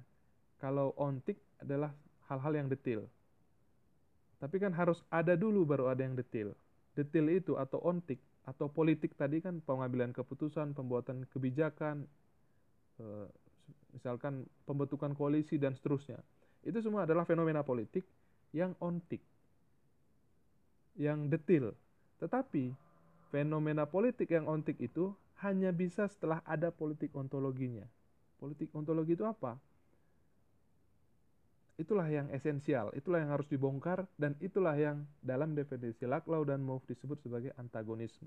Kalau 0.60 0.92
ontik 1.00 1.40
adalah 1.64 1.96
hal-hal 2.28 2.52
yang 2.52 2.68
detail. 2.68 3.08
Tapi 4.38 4.56
kan 4.62 4.70
harus 4.70 5.02
ada 5.10 5.34
dulu 5.34 5.66
baru 5.66 5.90
ada 5.90 6.06
yang 6.06 6.14
detail. 6.14 6.54
Detail 6.94 7.26
itu 7.30 7.58
atau 7.58 7.82
ontik 7.82 8.22
atau 8.46 8.70
politik 8.70 9.12
tadi 9.18 9.44
kan 9.44 9.60
pengambilan 9.60 10.14
keputusan, 10.16 10.72
pembuatan 10.72 11.28
kebijakan, 11.28 12.08
eh, 13.02 13.28
misalkan 13.92 14.48
pembentukan 14.64 15.12
koalisi 15.12 15.60
dan 15.60 15.76
seterusnya. 15.76 16.16
Itu 16.64 16.80
semua 16.80 17.04
adalah 17.04 17.28
fenomena 17.28 17.60
politik 17.60 18.08
yang 18.56 18.72
ontik, 18.80 19.20
yang 20.96 21.28
detail. 21.28 21.76
Tetapi 22.18 22.72
fenomena 23.28 23.84
politik 23.84 24.32
yang 24.32 24.48
ontik 24.48 24.80
itu 24.80 25.12
hanya 25.44 25.70
bisa 25.70 26.08
setelah 26.08 26.42
ada 26.48 26.72
politik 26.72 27.12
ontologinya. 27.14 27.84
Politik 28.40 28.72
ontologi 28.74 29.14
itu 29.14 29.28
apa? 29.28 29.60
Itulah 31.78 32.10
yang 32.10 32.26
esensial, 32.34 32.90
itulah 32.90 33.22
yang 33.22 33.30
harus 33.30 33.46
dibongkar, 33.46 34.02
dan 34.18 34.34
itulah 34.42 34.74
yang 34.74 35.06
dalam 35.22 35.54
definisi 35.54 36.10
Laklau 36.10 36.42
dan 36.42 36.58
Mouffe 36.58 36.90
disebut 36.90 37.22
sebagai 37.22 37.54
antagonisme. 37.54 38.26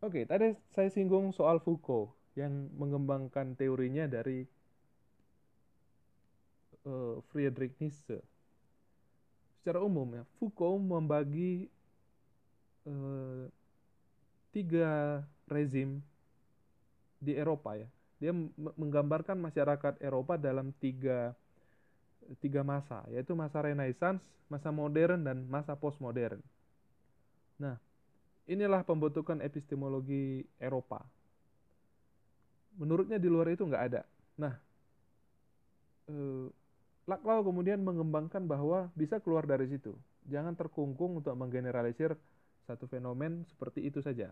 Oke, 0.00 0.24
tadi 0.24 0.56
saya 0.72 0.88
singgung 0.88 1.36
soal 1.36 1.60
Foucault 1.60 2.16
yang 2.40 2.72
mengembangkan 2.72 3.52
teorinya 3.52 4.08
dari 4.08 4.48
uh, 6.88 7.20
Friedrich 7.28 7.76
Nietzsche. 7.76 8.18
Secara 9.60 9.84
umum 9.84 10.08
ya, 10.16 10.24
Foucault 10.40 10.80
membagi 10.80 11.68
uh, 12.88 13.44
tiga 14.56 15.20
rezim 15.44 16.00
di 17.20 17.36
Eropa 17.36 17.76
ya 17.76 17.86
dia 18.22 18.30
menggambarkan 18.78 19.34
masyarakat 19.34 19.98
Eropa 19.98 20.38
dalam 20.38 20.70
tiga 20.78 21.34
tiga 22.38 22.62
masa, 22.62 23.02
yaitu 23.10 23.34
masa 23.34 23.58
Renaissance, 23.66 24.22
masa 24.46 24.70
modern, 24.70 25.26
dan 25.26 25.42
masa 25.50 25.74
postmodern. 25.74 26.38
Nah, 27.58 27.82
inilah 28.46 28.86
pembentukan 28.86 29.42
epistemologi 29.42 30.46
Eropa. 30.62 31.02
Menurutnya 32.78 33.18
di 33.18 33.26
luar 33.26 33.50
itu 33.50 33.66
nggak 33.66 33.84
ada. 33.90 34.06
Nah, 34.38 34.54
eh, 36.06 36.46
Laclau 37.10 37.42
kemudian 37.42 37.82
mengembangkan 37.82 38.46
bahwa 38.46 38.86
bisa 38.94 39.18
keluar 39.18 39.42
dari 39.42 39.66
situ. 39.66 39.98
Jangan 40.30 40.54
terkungkung 40.54 41.18
untuk 41.18 41.34
menggeneralisir 41.34 42.14
satu 42.70 42.86
fenomen 42.86 43.42
seperti 43.50 43.82
itu 43.82 43.98
saja. 43.98 44.30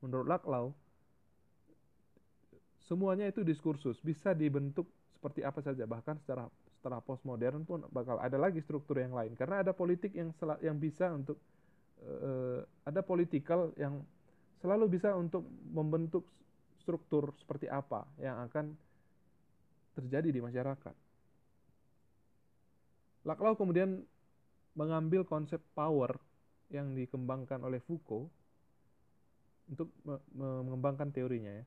Menurut 0.00 0.24
Laclau, 0.24 0.72
semuanya 2.86 3.26
itu 3.26 3.42
diskursus. 3.42 3.98
Bisa 4.00 4.32
dibentuk 4.32 4.86
seperti 5.18 5.42
apa 5.42 5.60
saja. 5.60 5.84
Bahkan 5.84 6.22
secara 6.22 6.46
setelah 6.78 7.02
postmodern 7.02 7.66
pun 7.66 7.82
bakal 7.90 8.22
ada 8.22 8.38
lagi 8.38 8.62
struktur 8.62 9.02
yang 9.02 9.12
lain. 9.12 9.34
Karena 9.34 9.60
ada 9.60 9.74
politik 9.74 10.14
yang 10.14 10.30
yang 10.62 10.78
bisa 10.78 11.10
untuk 11.10 11.36
uh, 12.06 12.62
ada 12.86 13.02
politikal 13.02 13.74
yang 13.74 14.00
selalu 14.62 14.96
bisa 14.96 15.12
untuk 15.18 15.44
membentuk 15.74 16.24
struktur 16.80 17.34
seperti 17.42 17.66
apa 17.66 18.06
yang 18.22 18.46
akan 18.46 18.78
terjadi 19.98 20.30
di 20.30 20.40
masyarakat. 20.40 20.94
Laclau 23.26 23.58
kemudian 23.58 24.06
mengambil 24.78 25.26
konsep 25.26 25.58
power 25.74 26.14
yang 26.70 26.94
dikembangkan 26.94 27.58
oleh 27.66 27.82
Foucault 27.82 28.30
untuk 29.66 29.90
mengembangkan 30.38 31.10
teorinya 31.10 31.50
ya 31.50 31.66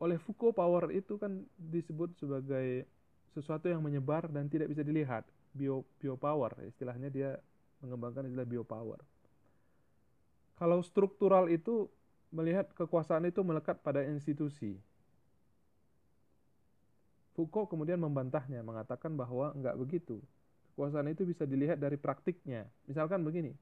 oleh 0.00 0.16
Foucault 0.16 0.56
power 0.56 0.88
itu 0.96 1.20
kan 1.20 1.44
disebut 1.60 2.16
sebagai 2.16 2.88
sesuatu 3.36 3.68
yang 3.68 3.84
menyebar 3.84 4.26
dan 4.32 4.48
tidak 4.48 4.72
bisa 4.72 4.80
dilihat. 4.80 5.28
Bio 5.52 5.84
bio 6.00 6.16
power 6.16 6.56
istilahnya 6.64 7.12
dia 7.12 7.36
mengembangkan 7.84 8.24
istilah 8.26 8.48
bio 8.48 8.64
power. 8.64 8.96
Kalau 10.56 10.80
struktural 10.80 11.52
itu 11.52 11.88
melihat 12.32 12.72
kekuasaan 12.72 13.28
itu 13.28 13.44
melekat 13.44 13.80
pada 13.84 14.00
institusi. 14.08 14.80
Foucault 17.36 17.68
kemudian 17.68 18.00
membantahnya 18.00 18.64
mengatakan 18.64 19.12
bahwa 19.12 19.52
enggak 19.52 19.76
begitu. 19.76 20.20
Kekuasaan 20.72 21.12
itu 21.12 21.28
bisa 21.28 21.44
dilihat 21.44 21.76
dari 21.76 22.00
praktiknya. 22.00 22.68
Misalkan 22.88 23.20
begini. 23.20 23.52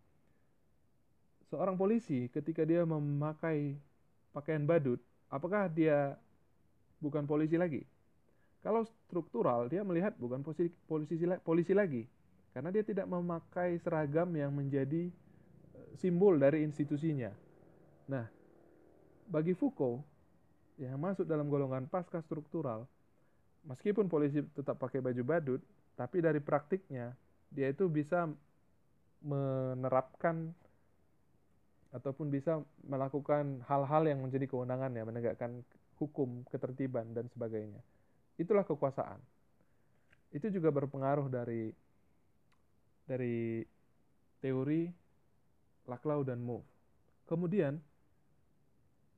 Seorang 1.50 1.80
polisi 1.80 2.28
ketika 2.28 2.62
dia 2.62 2.84
memakai 2.84 3.80
pakaian 4.36 4.68
badut 4.68 5.00
apakah 5.32 5.68
dia 5.72 6.16
bukan 6.98 7.24
polisi 7.24 7.54
lagi. 7.58 7.82
Kalau 8.62 8.82
struktural 9.06 9.70
dia 9.70 9.86
melihat 9.86 10.18
bukan 10.18 10.42
polisi 10.42 10.70
polisi 10.86 11.14
polisi 11.46 11.72
lagi 11.72 12.02
karena 12.50 12.74
dia 12.74 12.82
tidak 12.82 13.06
memakai 13.06 13.78
seragam 13.78 14.34
yang 14.34 14.50
menjadi 14.50 15.08
eh, 15.78 15.90
simbol 15.94 16.34
dari 16.36 16.66
institusinya. 16.66 17.30
Nah, 18.10 18.26
bagi 19.30 19.54
Foucault 19.54 20.02
yang 20.80 20.98
masuk 20.98 21.26
dalam 21.26 21.46
golongan 21.50 21.90
pasca 21.90 22.22
struktural, 22.22 22.86
meskipun 23.66 24.10
polisi 24.10 24.42
tetap 24.54 24.78
pakai 24.78 25.02
baju 25.02 25.22
badut, 25.26 25.60
tapi 25.98 26.22
dari 26.22 26.38
praktiknya 26.38 27.14
dia 27.50 27.70
itu 27.70 27.90
bisa 27.90 28.30
menerapkan 29.22 30.54
ataupun 31.90 32.28
bisa 32.28 32.60
melakukan 32.84 33.64
hal-hal 33.64 34.02
yang 34.04 34.20
menjadi 34.20 34.44
kewenangannya 34.46 35.02
menegakkan 35.08 35.64
hukum, 35.98 36.46
ketertiban, 36.48 37.10
dan 37.12 37.26
sebagainya. 37.28 37.82
Itulah 38.38 38.62
kekuasaan. 38.62 39.18
Itu 40.30 40.48
juga 40.48 40.70
berpengaruh 40.70 41.26
dari 41.26 41.74
dari 43.08 43.64
teori 44.38 44.86
Laclau 45.88 46.22
dan 46.22 46.38
Mouffe. 46.44 46.68
Kemudian 47.26 47.80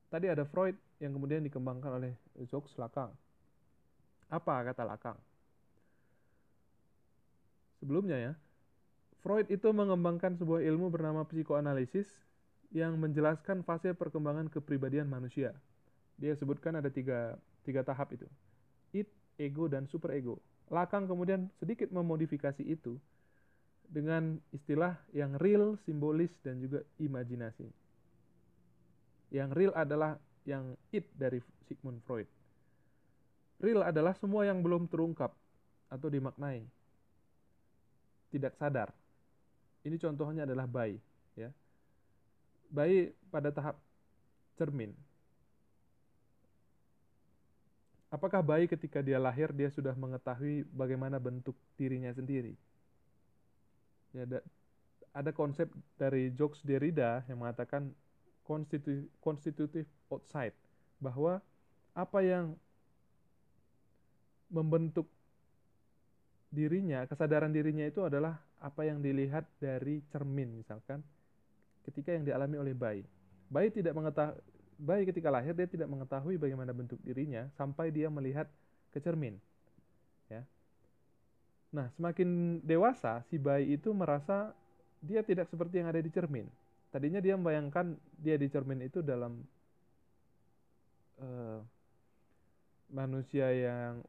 tadi 0.09 0.27
ada 0.27 0.43
Freud 0.47 0.75
yang 0.99 1.13
kemudian 1.15 1.43
dikembangkan 1.45 2.01
oleh 2.01 2.13
Jacques 2.49 2.75
Lacan. 2.79 3.11
Apa 4.31 4.63
kata 4.71 4.83
Lacan? 4.87 5.15
Sebelumnya 7.83 8.17
ya, 8.17 8.33
Freud 9.21 9.49
itu 9.51 9.67
mengembangkan 9.73 10.37
sebuah 10.39 10.63
ilmu 10.63 10.87
bernama 10.93 11.27
psikoanalisis 11.27 12.07
yang 12.71 12.95
menjelaskan 12.95 13.67
fase 13.67 13.91
perkembangan 13.91 14.47
kepribadian 14.47 15.11
manusia 15.11 15.51
dia 16.21 16.37
sebutkan 16.37 16.77
ada 16.77 16.93
tiga, 16.93 17.33
tiga 17.65 17.81
tahap 17.81 18.13
itu. 18.13 18.29
It, 18.93 19.09
ego, 19.41 19.65
dan 19.65 19.89
superego. 19.89 20.37
Lakang 20.69 21.09
kemudian 21.09 21.49
sedikit 21.57 21.89
memodifikasi 21.89 22.61
itu 22.61 23.01
dengan 23.89 24.37
istilah 24.53 25.01
yang 25.17 25.33
real, 25.41 25.81
simbolis, 25.81 26.29
dan 26.45 26.61
juga 26.61 26.85
imajinasi. 27.01 27.65
Yang 29.33 29.49
real 29.57 29.73
adalah 29.73 30.21
yang 30.45 30.77
it 30.93 31.09
dari 31.17 31.41
Sigmund 31.65 32.05
Freud. 32.05 32.29
Real 33.57 33.81
adalah 33.81 34.13
semua 34.21 34.45
yang 34.45 34.61
belum 34.61 34.85
terungkap 34.85 35.33
atau 35.89 36.07
dimaknai. 36.07 36.61
Tidak 38.29 38.53
sadar. 38.61 38.93
Ini 39.81 39.97
contohnya 39.97 40.45
adalah 40.45 40.69
bayi. 40.69 41.01
Ya. 41.33 41.49
Bayi 42.69 43.11
pada 43.33 43.49
tahap 43.49 43.75
cermin 44.55 44.93
Apakah 48.11 48.43
bayi 48.43 48.67
ketika 48.67 48.99
dia 48.99 49.15
lahir 49.15 49.55
dia 49.55 49.71
sudah 49.71 49.95
mengetahui 49.95 50.67
bagaimana 50.75 51.15
bentuk 51.15 51.55
dirinya 51.79 52.11
sendiri? 52.11 52.59
Ya, 54.11 54.27
ada, 54.27 54.39
ada 55.15 55.31
konsep 55.31 55.71
dari 55.95 56.27
Jacques 56.35 56.59
Derrida 56.67 57.23
yang 57.31 57.39
mengatakan 57.39 57.95
constitutive 59.23 59.87
outside 60.11 60.51
bahwa 60.99 61.39
apa 61.95 62.19
yang 62.19 62.51
membentuk 64.51 65.07
dirinya, 66.51 67.07
kesadaran 67.07 67.55
dirinya 67.55 67.87
itu 67.87 68.03
adalah 68.03 68.43
apa 68.59 68.83
yang 68.83 68.99
dilihat 68.99 69.47
dari 69.55 70.03
cermin 70.11 70.59
misalkan 70.59 70.99
ketika 71.87 72.11
yang 72.11 72.27
dialami 72.27 72.59
oleh 72.59 72.75
bayi. 72.75 73.07
Bayi 73.47 73.71
tidak 73.71 73.95
mengetahui 73.95 74.35
bayi 74.81 75.05
ketika 75.05 75.29
lahir 75.29 75.53
dia 75.53 75.69
tidak 75.69 75.85
mengetahui 75.85 76.41
bagaimana 76.41 76.73
bentuk 76.73 76.97
dirinya 77.05 77.45
sampai 77.53 77.93
dia 77.93 78.09
melihat 78.09 78.49
ke 78.89 78.97
cermin. 78.97 79.37
Ya. 80.25 80.41
Nah, 81.69 81.87
semakin 81.95 82.59
dewasa 82.65 83.21
si 83.29 83.37
bayi 83.37 83.77
itu 83.77 83.93
merasa 83.93 84.51
dia 84.99 85.21
tidak 85.21 85.47
seperti 85.53 85.79
yang 85.79 85.93
ada 85.93 86.01
di 86.01 86.09
cermin. 86.09 86.49
Tadinya 86.89 87.21
dia 87.23 87.37
membayangkan 87.37 87.95
dia 88.19 88.35
di 88.35 88.49
cermin 88.51 88.83
itu 88.83 88.99
dalam 88.99 89.39
uh, 91.21 91.61
manusia 92.91 93.47
yang 93.53 94.03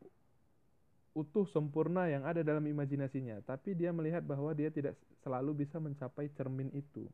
utuh 1.12 1.44
sempurna 1.46 2.08
yang 2.08 2.24
ada 2.24 2.40
dalam 2.40 2.64
imajinasinya, 2.64 3.44
tapi 3.44 3.76
dia 3.76 3.92
melihat 3.92 4.24
bahwa 4.24 4.50
dia 4.56 4.72
tidak 4.72 4.96
selalu 5.22 5.62
bisa 5.62 5.76
mencapai 5.78 6.32
cermin 6.34 6.72
itu 6.72 7.06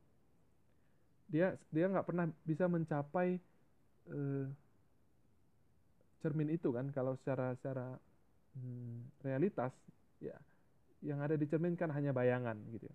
dia 1.28 1.54
dia 1.68 1.86
nggak 1.92 2.08
pernah 2.08 2.26
bisa 2.42 2.64
mencapai 2.66 3.36
uh, 4.08 4.46
cermin 6.24 6.50
itu 6.50 6.72
kan 6.74 6.90
kalau 6.90 7.14
secara 7.20 7.54
secara 7.54 7.94
hmm, 8.56 9.22
realitas 9.22 9.70
ya 10.18 10.34
yang 11.04 11.22
ada 11.22 11.38
dicerminkan 11.38 11.92
hanya 11.94 12.10
bayangan 12.10 12.58
gitu. 12.74 12.88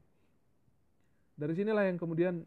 Dari 1.34 1.54
sinilah 1.56 1.88
yang 1.88 1.98
kemudian 1.98 2.43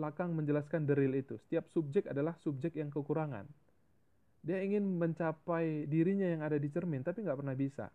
Lakang 0.00 0.32
menjelaskan 0.32 0.88
real 0.88 1.12
itu. 1.12 1.36
Setiap 1.44 1.68
subjek 1.68 2.08
adalah 2.08 2.32
subjek 2.40 2.72
yang 2.80 2.88
kekurangan. 2.88 3.44
Dia 4.40 4.64
ingin 4.64 4.96
mencapai 4.96 5.84
dirinya 5.84 6.24
yang 6.24 6.40
ada 6.40 6.56
di 6.56 6.72
cermin, 6.72 7.04
tapi 7.04 7.20
nggak 7.20 7.36
pernah 7.36 7.52
bisa. 7.52 7.92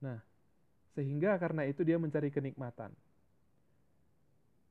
Nah, 0.00 0.16
sehingga 0.96 1.36
karena 1.36 1.68
itu 1.68 1.84
dia 1.84 2.00
mencari 2.00 2.32
kenikmatan. 2.32 2.96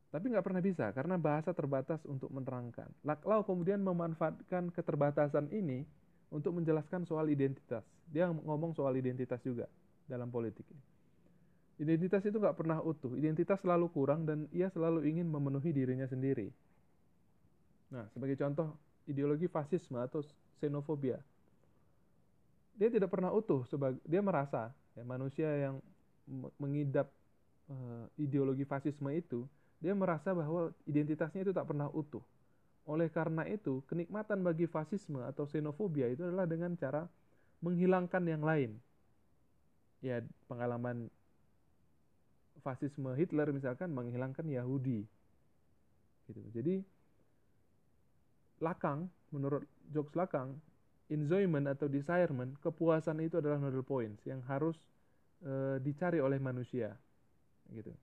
Tapi 0.10 0.26
nggak 0.34 0.42
pernah 0.42 0.62
bisa, 0.62 0.90
karena 0.90 1.22
bahasa 1.22 1.54
terbatas 1.54 2.02
untuk 2.10 2.34
menerangkan. 2.34 2.90
Laklau 3.06 3.46
kemudian 3.46 3.78
memanfaatkan 3.86 4.74
keterbatasan 4.74 5.54
ini 5.54 5.86
untuk 6.34 6.58
menjelaskan 6.58 7.06
soal 7.06 7.30
identitas. 7.30 7.86
Dia 8.10 8.26
ngomong 8.26 8.74
soal 8.74 8.98
identitas 8.98 9.38
juga 9.46 9.70
dalam 10.10 10.34
politik. 10.34 10.66
Identitas 11.78 12.26
itu 12.26 12.42
nggak 12.42 12.58
pernah 12.58 12.82
utuh. 12.82 13.14
Identitas 13.14 13.62
selalu 13.62 13.88
kurang 13.94 14.26
dan 14.26 14.50
ia 14.50 14.74
selalu 14.74 15.06
ingin 15.06 15.30
memenuhi 15.30 15.70
dirinya 15.70 16.10
sendiri. 16.10 16.50
Nah, 17.94 18.10
sebagai 18.10 18.36
contoh 18.38 18.74
ideologi 19.06 19.46
fasisme 19.46 20.02
atau 20.02 20.26
xenofobia. 20.58 21.22
Dia 22.78 22.90
tidak 22.90 23.14
pernah 23.14 23.30
utuh 23.30 23.66
sebagai 23.70 24.02
dia 24.06 24.22
merasa 24.26 24.74
ya, 24.98 25.04
manusia 25.06 25.50
yang 25.70 25.76
mengidap 26.62 27.10
uh, 27.70 28.06
ideologi 28.22 28.64
fasisme 28.64 29.10
itu, 29.14 29.50
dia 29.80 29.96
merasa 29.96 30.36
bahwa 30.36 30.76
identitasnya 30.84 31.48
itu 31.48 31.54
tak 31.56 31.68
pernah 31.72 31.88
utuh. 31.92 32.24
Oleh 32.84 33.08
karena 33.08 33.48
itu, 33.48 33.80
kenikmatan 33.88 34.44
bagi 34.44 34.68
fasisme 34.68 35.24
atau 35.24 35.48
xenofobia 35.48 36.12
itu 36.12 36.26
adalah 36.26 36.50
dengan 36.50 36.76
cara 36.76 37.08
menghilangkan 37.64 38.24
yang 38.28 38.44
lain. 38.44 38.76
Ya, 40.04 40.24
pengalaman 40.48 41.12
fasisme 42.60 43.16
Hitler 43.16 43.52
misalkan 43.56 43.92
menghilangkan 43.96 44.48
Yahudi. 44.48 45.08
Gitu. 46.28 46.44
Jadi 46.52 46.76
lakang 48.60 49.08
menurut 49.32 49.64
Jokes 49.90 50.14
Lakang 50.14 50.60
enjoyment 51.10 51.66
atau 51.66 51.90
desirement 51.90 52.54
kepuasan 52.62 53.24
itu 53.24 53.42
adalah 53.42 53.58
nodal 53.58 53.82
points 53.82 54.22
yang 54.30 54.44
harus 54.46 54.78
e, 55.42 55.82
dicari 55.82 56.22
oleh 56.22 56.38
manusia 56.38 56.94
gitu. 57.74 57.96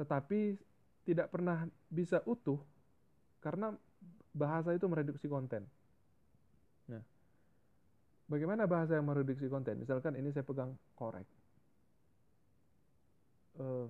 Tetapi 0.00 0.56
tidak 1.04 1.28
pernah 1.28 1.68
bisa 1.92 2.24
utuh 2.24 2.60
karena 3.44 3.76
bahasa 4.32 4.72
itu 4.72 4.88
mereduksi 4.88 5.28
konten. 5.28 5.68
Nah, 6.88 7.02
bagaimana 8.24 8.64
bahasa 8.64 8.96
yang 8.96 9.04
mereduksi 9.04 9.44
konten? 9.52 9.76
Misalkan 9.76 10.16
ini 10.16 10.32
saya 10.32 10.46
pegang 10.46 10.72
korek 10.96 11.28
uh, 13.60 13.86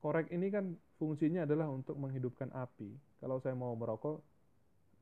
korek 0.00 0.32
ini 0.32 0.48
kan 0.48 0.72
fungsinya 0.96 1.44
adalah 1.44 1.68
untuk 1.68 1.98
menghidupkan 2.00 2.50
api. 2.54 2.90
Kalau 3.18 3.38
saya 3.38 3.54
mau 3.54 3.76
merokok, 3.76 4.18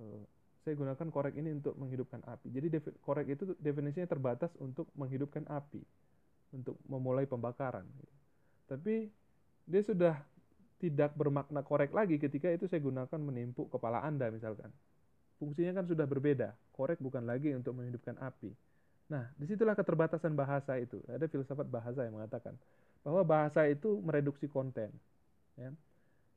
uh, 0.01 0.23
saya 0.61 0.77
gunakan 0.77 1.09
korek 1.09 1.35
ini 1.37 1.57
untuk 1.57 1.77
menghidupkan 1.77 2.21
api. 2.25 2.53
Jadi 2.53 2.67
korek 3.01 3.27
itu 3.33 3.57
definisinya 3.57 4.09
terbatas 4.09 4.53
untuk 4.61 4.89
menghidupkan 4.99 5.49
api, 5.49 5.81
untuk 6.53 6.77
memulai 6.85 7.25
pembakaran. 7.25 7.89
Tapi 8.69 9.09
dia 9.71 9.83
sudah 9.87 10.19
tidak 10.83 11.15
bermakna 11.15 11.63
korek 11.63 11.95
lagi 11.95 12.19
ketika 12.19 12.51
itu 12.51 12.67
saya 12.67 12.83
gunakan 12.83 13.21
menimpuk 13.21 13.71
kepala 13.71 14.03
Anda 14.03 14.33
misalkan. 14.35 14.75
Fungsinya 15.39 15.81
kan 15.81 15.87
sudah 15.89 16.05
berbeda. 16.05 16.53
Korek 16.75 16.99
bukan 17.01 17.25
lagi 17.25 17.55
untuk 17.57 17.73
menghidupkan 17.79 18.19
api. 18.21 18.53
Nah, 19.09 19.31
di 19.37 19.49
situlah 19.49 19.73
keterbatasan 19.73 20.37
bahasa 20.37 20.77
itu. 20.77 21.01
Ada 21.09 21.27
filsafat 21.31 21.65
bahasa 21.69 22.05
yang 22.05 22.21
mengatakan 22.21 22.57
bahwa 23.01 23.25
bahasa 23.25 23.65
itu 23.69 24.01
mereduksi 24.05 24.49
konten. 24.49 24.93
Ya. 25.57 25.73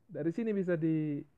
Dari 0.08 0.32
sini 0.32 0.52
bisa 0.52 0.76
diterapkan 0.76 1.32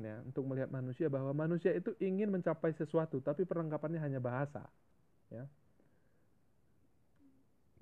ya 0.00 0.20
untuk 0.24 0.44
melihat 0.48 0.68
manusia 0.72 1.08
bahwa 1.08 1.32
manusia 1.32 1.72
itu 1.72 1.96
ingin 2.00 2.28
mencapai 2.32 2.72
sesuatu, 2.76 3.20
tapi 3.20 3.44
perlengkapannya 3.48 4.00
hanya 4.00 4.20
bahasa. 4.20 4.68
Ya. 5.32 5.48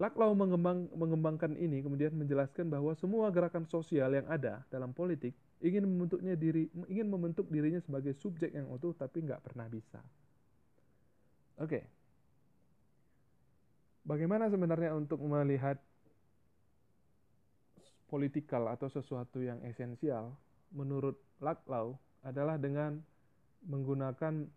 Laklau 0.03 0.35
mengembang, 0.35 0.91
mengembangkan 0.99 1.55
ini 1.55 1.79
kemudian 1.79 2.11
menjelaskan 2.19 2.67
bahwa 2.67 2.91
semua 2.99 3.31
gerakan 3.31 3.71
sosial 3.71 4.11
yang 4.19 4.27
ada 4.27 4.67
dalam 4.67 4.91
politik 4.91 5.31
ingin 5.63 5.87
membentuknya 5.87 6.35
diri 6.35 6.67
ingin 6.91 7.07
membentuk 7.07 7.47
dirinya 7.47 7.79
sebagai 7.79 8.19
subjek 8.19 8.51
yang 8.51 8.67
utuh 8.75 8.91
tapi 8.99 9.23
nggak 9.23 9.39
pernah 9.47 9.71
bisa. 9.71 10.03
Oke, 11.63 11.79
okay. 11.79 11.85
Bagaimana 14.03 14.51
sebenarnya 14.51 14.99
untuk 14.99 15.23
melihat 15.23 15.79
politikal 18.11 18.67
atau 18.75 18.91
sesuatu 18.91 19.39
yang 19.39 19.63
esensial 19.63 20.35
menurut 20.75 21.15
Laklau 21.39 21.95
adalah 22.27 22.59
dengan 22.59 22.99
menggunakan 23.63 24.51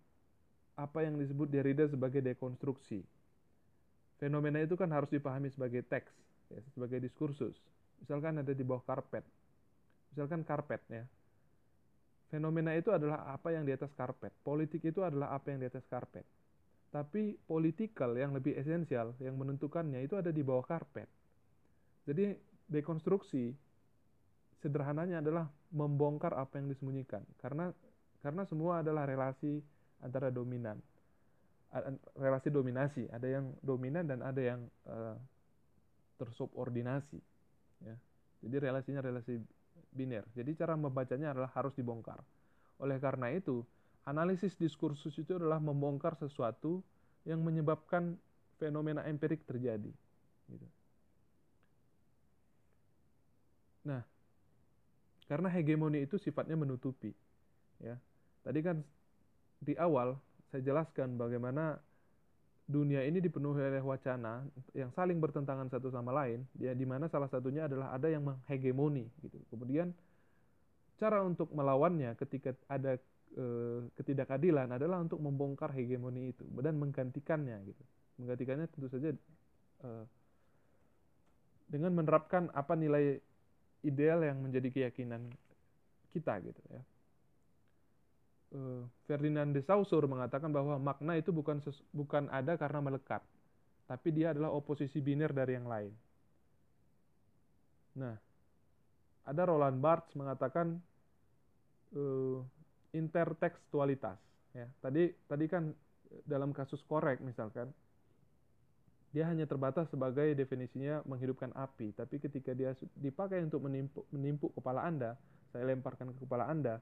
apa 0.76 1.00
yang 1.06 1.22
disebut 1.22 1.48
Derrida 1.54 1.86
sebagai 1.86 2.26
dekonstruksi. 2.26 3.06
Fenomena 4.26 4.58
itu 4.58 4.74
kan 4.74 4.90
harus 4.90 5.06
dipahami 5.14 5.54
sebagai 5.54 5.86
teks, 5.86 6.10
ya, 6.50 6.58
sebagai 6.74 6.98
diskursus. 6.98 7.54
Misalkan 8.02 8.42
ada 8.42 8.58
di 8.58 8.66
bawah 8.66 8.82
karpet. 8.82 9.22
Misalkan 10.10 10.42
karpet 10.42 10.82
ya. 10.90 11.06
Fenomena 12.34 12.74
itu 12.74 12.90
adalah 12.90 13.30
apa 13.30 13.54
yang 13.54 13.70
di 13.70 13.78
atas 13.78 13.94
karpet. 13.94 14.34
Politik 14.42 14.82
itu 14.82 15.06
adalah 15.06 15.38
apa 15.38 15.54
yang 15.54 15.62
di 15.62 15.70
atas 15.70 15.86
karpet. 15.86 16.26
Tapi 16.90 17.38
politikal 17.46 18.18
yang 18.18 18.34
lebih 18.34 18.58
esensial, 18.58 19.14
yang 19.22 19.38
menentukannya 19.38 20.02
itu 20.02 20.18
ada 20.18 20.34
di 20.34 20.42
bawah 20.42 20.66
karpet. 20.66 21.06
Jadi 22.10 22.34
dekonstruksi 22.66 23.54
sederhananya 24.58 25.22
adalah 25.22 25.46
membongkar 25.70 26.34
apa 26.34 26.58
yang 26.58 26.74
disembunyikan. 26.74 27.22
Karena 27.38 27.70
karena 28.26 28.42
semua 28.50 28.82
adalah 28.82 29.06
relasi 29.06 29.62
antara 30.02 30.34
dominan, 30.34 30.82
relasi 32.16 32.50
dominasi. 32.54 33.04
Ada 33.12 33.40
yang 33.40 33.46
dominan 33.60 34.06
dan 34.08 34.20
ada 34.22 34.42
yang 34.42 34.62
uh, 34.88 35.18
tersubordinasi. 36.18 37.20
Ya. 37.84 37.96
Jadi 38.46 38.56
relasinya 38.62 39.02
relasi 39.04 39.42
biner. 39.92 40.24
Jadi 40.36 40.56
cara 40.56 40.76
membacanya 40.80 41.36
adalah 41.36 41.52
harus 41.56 41.76
dibongkar. 41.76 42.20
Oleh 42.80 43.00
karena 43.00 43.32
itu, 43.32 43.64
analisis 44.04 44.56
diskursus 44.60 45.16
itu 45.16 45.36
adalah 45.36 45.60
membongkar 45.60 46.16
sesuatu 46.20 46.84
yang 47.26 47.42
menyebabkan 47.42 48.16
fenomena 48.60 49.04
empirik 49.08 49.44
terjadi. 49.44 49.92
Gitu. 50.46 50.68
Nah, 53.86 54.02
karena 55.26 55.50
hegemoni 55.50 56.06
itu 56.06 56.18
sifatnya 56.22 56.58
menutupi. 56.58 57.14
Ya, 57.82 58.00
tadi 58.46 58.60
kan 58.64 58.80
di 59.60 59.76
awal 59.76 60.16
saya 60.50 60.62
jelaskan 60.62 61.16
bagaimana 61.18 61.78
dunia 62.66 63.06
ini 63.06 63.22
dipenuhi 63.22 63.62
oleh 63.62 63.84
wacana 63.86 64.42
yang 64.74 64.90
saling 64.98 65.22
bertentangan 65.22 65.70
satu 65.70 65.94
sama 65.94 66.10
lain, 66.10 66.46
ya 66.58 66.74
di 66.74 66.86
mana 66.86 67.06
salah 67.06 67.30
satunya 67.30 67.70
adalah 67.70 67.94
ada 67.94 68.10
yang 68.10 68.26
menghegemoni 68.26 69.06
gitu. 69.22 69.38
Kemudian 69.54 69.94
cara 70.98 71.22
untuk 71.22 71.54
melawannya 71.54 72.18
ketika 72.18 72.58
ada 72.66 72.98
Eh, 73.36 73.80
ketidakadilan 74.00 74.80
adalah 74.80 75.04
untuk 75.04 75.20
membongkar 75.20 75.76
hegemoni 75.76 76.32
itu 76.32 76.48
dan 76.64 76.80
menggantikannya 76.80 77.68
gitu. 77.68 77.84
Menggantikannya 78.16 78.72
tentu 78.72 78.88
saja 78.88 79.12
uh, 79.84 80.08
dengan 81.68 81.92
menerapkan 82.00 82.48
apa 82.56 82.80
nilai 82.80 83.20
ideal 83.84 84.24
yang 84.24 84.40
menjadi 84.40 84.72
keyakinan 84.72 85.28
kita 86.16 86.48
gitu 86.48 86.64
ya. 86.72 86.80
Uh, 88.54 88.86
Ferdinand 89.10 89.52
de 89.52 89.60
Saussure 89.66 90.06
mengatakan 90.06 90.54
bahwa 90.54 90.78
makna 90.78 91.18
itu 91.18 91.34
bukan 91.34 91.60
bukan 91.92 92.30
ada 92.30 92.56
karena 92.56 92.80
melekat, 92.80 93.20
tapi 93.90 94.14
dia 94.14 94.32
adalah 94.32 94.54
oposisi 94.54 95.02
biner 95.02 95.34
dari 95.34 95.58
yang 95.58 95.66
lain. 95.66 95.92
Nah, 98.00 98.16
ada 99.26 99.42
Roland 99.50 99.82
Barthes 99.82 100.14
mengatakan 100.14 100.78
uh, 101.98 102.40
intertekstualitas 102.96 104.22
ya 104.56 104.68
tadi 104.80 105.12
tadi 105.28 105.46
kan 105.52 105.74
dalam 106.24 106.56
kasus 106.56 106.80
korek 106.88 107.20
misalkan 107.20 107.68
dia 109.12 109.28
hanya 109.28 109.44
terbatas 109.48 109.92
sebagai 109.92 110.32
definisinya 110.38 111.04
menghidupkan 111.04 111.52
api 111.52 111.92
tapi 111.92 112.22
ketika 112.24 112.56
dia 112.56 112.72
dipakai 112.96 113.44
untuk 113.44 113.64
menimpuk, 113.68 114.08
menimpuk 114.16 114.52
kepala 114.56 114.88
anda 114.88 115.20
saya 115.52 115.68
lemparkan 115.72 116.16
ke 116.16 116.24
kepala 116.24 116.48
anda 116.48 116.80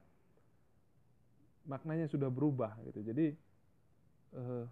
maknanya 1.64 2.08
sudah 2.08 2.28
berubah 2.28 2.76
gitu. 2.88 3.00
Jadi 3.04 3.26
uh, 4.36 4.64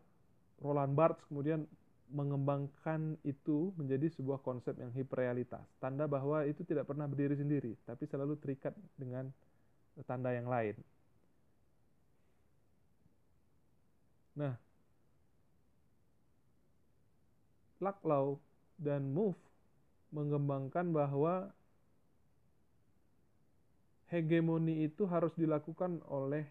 Roland 0.63 0.95
Barthes 0.95 1.25
kemudian 1.27 1.67
mengembangkan 2.13 3.17
itu 3.25 3.73
menjadi 3.81 4.13
sebuah 4.13 4.45
konsep 4.45 4.77
yang 4.77 4.93
hiperrealitas. 4.93 5.65
Tanda 5.81 6.05
bahwa 6.05 6.45
itu 6.45 6.61
tidak 6.63 6.85
pernah 6.85 7.09
berdiri 7.09 7.37
sendiri 7.37 7.73
tapi 7.89 8.05
selalu 8.05 8.37
terikat 8.37 8.77
dengan 9.01 9.33
tanda 10.05 10.33
yang 10.33 10.49
lain. 10.49 10.77
Nah, 14.33 14.57
Laklau 17.83 18.41
dan 18.81 19.13
Move 19.13 19.37
mengembangkan 20.13 20.93
bahwa 20.93 21.53
hegemoni 24.13 24.85
itu 24.85 25.09
harus 25.09 25.33
dilakukan 25.37 26.05
oleh 26.09 26.45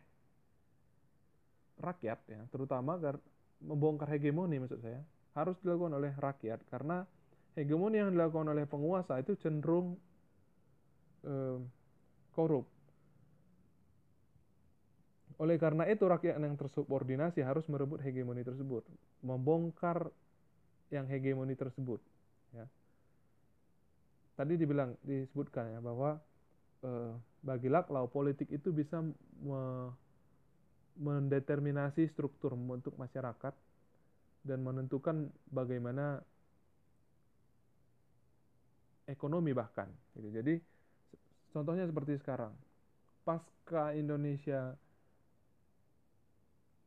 rakyat 1.82 2.20
ya, 2.30 2.42
terutama 2.54 2.96
membongkar 3.62 4.10
hegemoni 4.14 4.58
maksud 4.62 4.82
saya 4.82 5.02
harus 5.38 5.56
dilakukan 5.64 5.96
oleh 5.96 6.12
rakyat 6.18 6.60
karena 6.68 7.08
hegemoni 7.56 8.00
yang 8.00 8.12
dilakukan 8.12 8.52
oleh 8.52 8.66
penguasa 8.68 9.20
itu 9.20 9.36
cenderung 9.40 9.96
eh, 11.24 11.60
korup. 12.36 12.68
Oleh 15.42 15.58
karena 15.58 15.90
itu 15.90 16.06
rakyat 16.06 16.38
yang 16.38 16.54
tersubordinasi 16.54 17.42
harus 17.42 17.66
merebut 17.66 17.98
hegemoni 18.06 18.46
tersebut, 18.46 18.86
membongkar 19.26 20.14
yang 20.94 21.10
hegemoni 21.10 21.58
tersebut. 21.58 21.98
Ya. 22.54 22.70
Tadi 24.38 24.54
dibilang 24.60 24.94
disebutkan 25.02 25.74
ya 25.74 25.80
bahwa 25.82 26.22
eh, 26.86 27.14
bagi 27.42 27.72
Laklau 27.74 28.06
politik 28.06 28.54
itu 28.54 28.70
bisa 28.70 29.02
me 29.42 29.90
mendeterminasi 31.00 32.10
struktur 32.12 32.56
membentuk 32.56 32.98
masyarakat 33.00 33.54
dan 34.42 34.60
menentukan 34.66 35.30
bagaimana 35.48 36.20
ekonomi 39.06 39.52
bahkan 39.52 39.92
gitu. 40.18 40.30
Jadi 40.32 40.56
contohnya 41.54 41.86
seperti 41.86 42.18
sekarang. 42.18 42.54
Pasca 43.22 43.94
Indonesia 43.94 44.74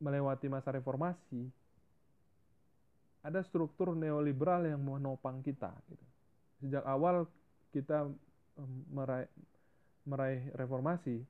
melewati 0.03 0.51
masa 0.51 0.75
reformasi, 0.75 1.47
ada 3.23 3.39
struktur 3.41 3.95
neoliberal 3.95 4.67
yang 4.67 4.83
menopang 4.83 5.39
kita 5.39 5.71
gitu. 5.87 6.05
Sejak 6.59 6.83
awal 6.83 7.23
kita 7.71 8.11
meraih, 8.91 9.31
meraih 10.03 10.51
reformasi, 10.53 11.23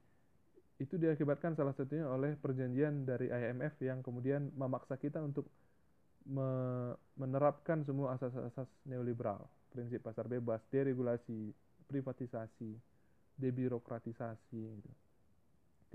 itu 0.76 1.00
diakibatkan 1.00 1.56
salah 1.56 1.72
satunya 1.72 2.04
oleh 2.04 2.36
perjanjian 2.36 3.08
dari 3.08 3.32
IMF 3.32 3.80
yang 3.80 4.04
kemudian 4.04 4.52
memaksa 4.60 5.00
kita 5.00 5.24
untuk 5.24 5.48
me 6.28 6.50
menerapkan 7.16 7.86
semua 7.86 8.18
asas-asas 8.18 8.68
neoliberal, 8.84 9.46
prinsip 9.72 10.04
pasar 10.04 10.28
bebas, 10.28 10.60
deregulasi, 10.68 11.54
privatisasi, 11.88 12.76
debirokratisasi. 13.40 14.62
Gitu. 14.68 14.92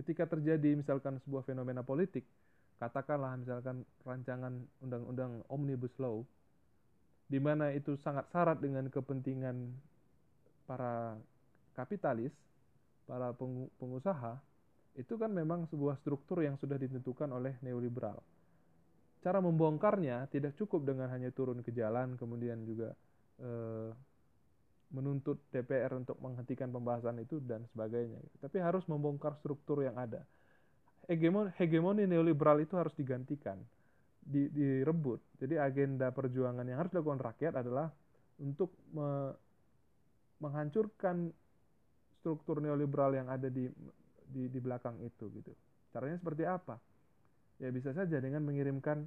Ketika 0.01 0.25
terjadi 0.31 0.73
misalkan 0.79 1.21
sebuah 1.27 1.45
fenomena 1.45 1.85
politik, 1.85 2.25
katakanlah 2.81 3.37
misalkan 3.37 3.85
rancangan 4.07 4.65
undang-undang 4.81 5.45
omnibus 5.53 5.93
law, 6.01 6.25
di 7.29 7.37
mana 7.37 7.77
itu 7.77 8.01
sangat 8.01 8.25
syarat 8.33 8.65
dengan 8.65 8.89
kepentingan 8.89 9.77
para 10.65 11.21
kapitalis, 11.77 12.33
para 13.05 13.35
pengusaha, 13.77 14.41
itu 14.99 15.15
kan 15.15 15.31
memang 15.31 15.71
sebuah 15.71 16.01
struktur 16.03 16.43
yang 16.43 16.59
sudah 16.59 16.75
ditentukan 16.75 17.31
oleh 17.31 17.55
neoliberal. 17.63 18.19
Cara 19.21 19.39
membongkarnya 19.39 20.27
tidak 20.33 20.57
cukup 20.57 20.89
dengan 20.89 21.13
hanya 21.13 21.29
turun 21.31 21.61
ke 21.61 21.71
jalan 21.71 22.17
kemudian 22.17 22.65
juga 22.65 22.97
eh, 23.39 23.91
menuntut 24.91 25.39
DPR 25.55 25.95
untuk 25.95 26.19
menghentikan 26.19 26.73
pembahasan 26.75 27.23
itu 27.23 27.39
dan 27.39 27.63
sebagainya. 27.71 28.19
Tapi 28.43 28.59
harus 28.59 28.83
membongkar 28.91 29.39
struktur 29.39 29.87
yang 29.87 29.95
ada. 29.95 30.27
Hegemoni, 31.07 31.55
hegemoni 31.59 32.05
neoliberal 32.07 32.59
itu 32.63 32.75
harus 32.75 32.95
digantikan, 32.99 33.59
di, 34.19 34.51
direbut. 34.51 35.23
Jadi 35.39 35.57
agenda 35.57 36.11
perjuangan 36.11 36.67
yang 36.67 36.83
harus 36.83 36.91
dilakukan 36.91 37.23
rakyat 37.23 37.55
adalah 37.63 37.89
untuk 38.43 38.75
me, 38.95 39.35
menghancurkan 40.41 41.31
struktur 42.21 42.61
neoliberal 42.61 43.13
yang 43.15 43.29
ada 43.29 43.49
di 43.49 43.69
di, 44.31 44.49
di 44.49 44.61
belakang 44.63 44.97
itu 45.03 45.29
gitu. 45.35 45.53
Caranya 45.91 46.17
seperti 46.17 46.47
apa? 46.47 46.79
Ya 47.61 47.69
bisa 47.75 47.93
saja 47.93 48.17
dengan 48.23 48.47
mengirimkan 48.47 49.05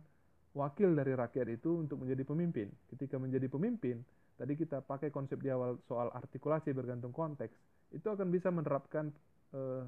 wakil 0.54 0.94
dari 0.94 1.18
rakyat 1.18 1.48
itu 1.50 1.82
untuk 1.82 2.04
menjadi 2.04 2.22
pemimpin. 2.28 2.70
Ketika 2.92 3.18
menjadi 3.18 3.50
pemimpin, 3.50 4.04
tadi 4.38 4.54
kita 4.54 4.86
pakai 4.86 5.10
konsep 5.10 5.42
di 5.42 5.50
awal 5.50 5.82
soal 5.90 6.14
artikulasi 6.14 6.76
bergantung 6.76 7.16
konteks, 7.16 7.56
itu 7.96 8.06
akan 8.06 8.30
bisa 8.30 8.54
menerapkan 8.54 9.10
eh, 9.56 9.84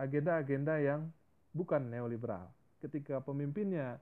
agenda-agenda 0.00 0.80
yang 0.80 1.08
bukan 1.52 1.88
neoliberal. 1.88 2.48
Ketika 2.80 3.20
pemimpinnya 3.20 4.00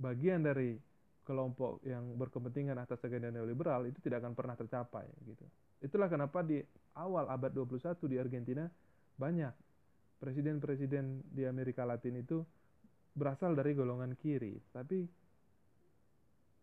bagian 0.00 0.40
dari 0.40 0.80
kelompok 1.28 1.84
yang 1.84 2.16
berkepentingan 2.16 2.80
atas 2.80 2.98
agenda 3.04 3.28
neoliberal 3.28 3.84
itu 3.86 4.00
tidak 4.02 4.24
akan 4.24 4.32
pernah 4.34 4.56
tercapai 4.56 5.06
gitu. 5.28 5.44
Itulah 5.84 6.08
kenapa 6.08 6.40
di 6.42 6.58
awal 6.96 7.30
abad 7.30 7.52
21 7.52 7.96
di 8.10 8.16
Argentina 8.18 8.64
banyak 9.20 9.52
presiden-presiden 10.20 11.24
di 11.32 11.48
Amerika 11.48 11.84
Latin 11.88 12.20
itu 12.20 12.44
berasal 13.16 13.56
dari 13.56 13.74
golongan 13.74 14.14
kiri, 14.14 14.60
tapi 14.70 15.08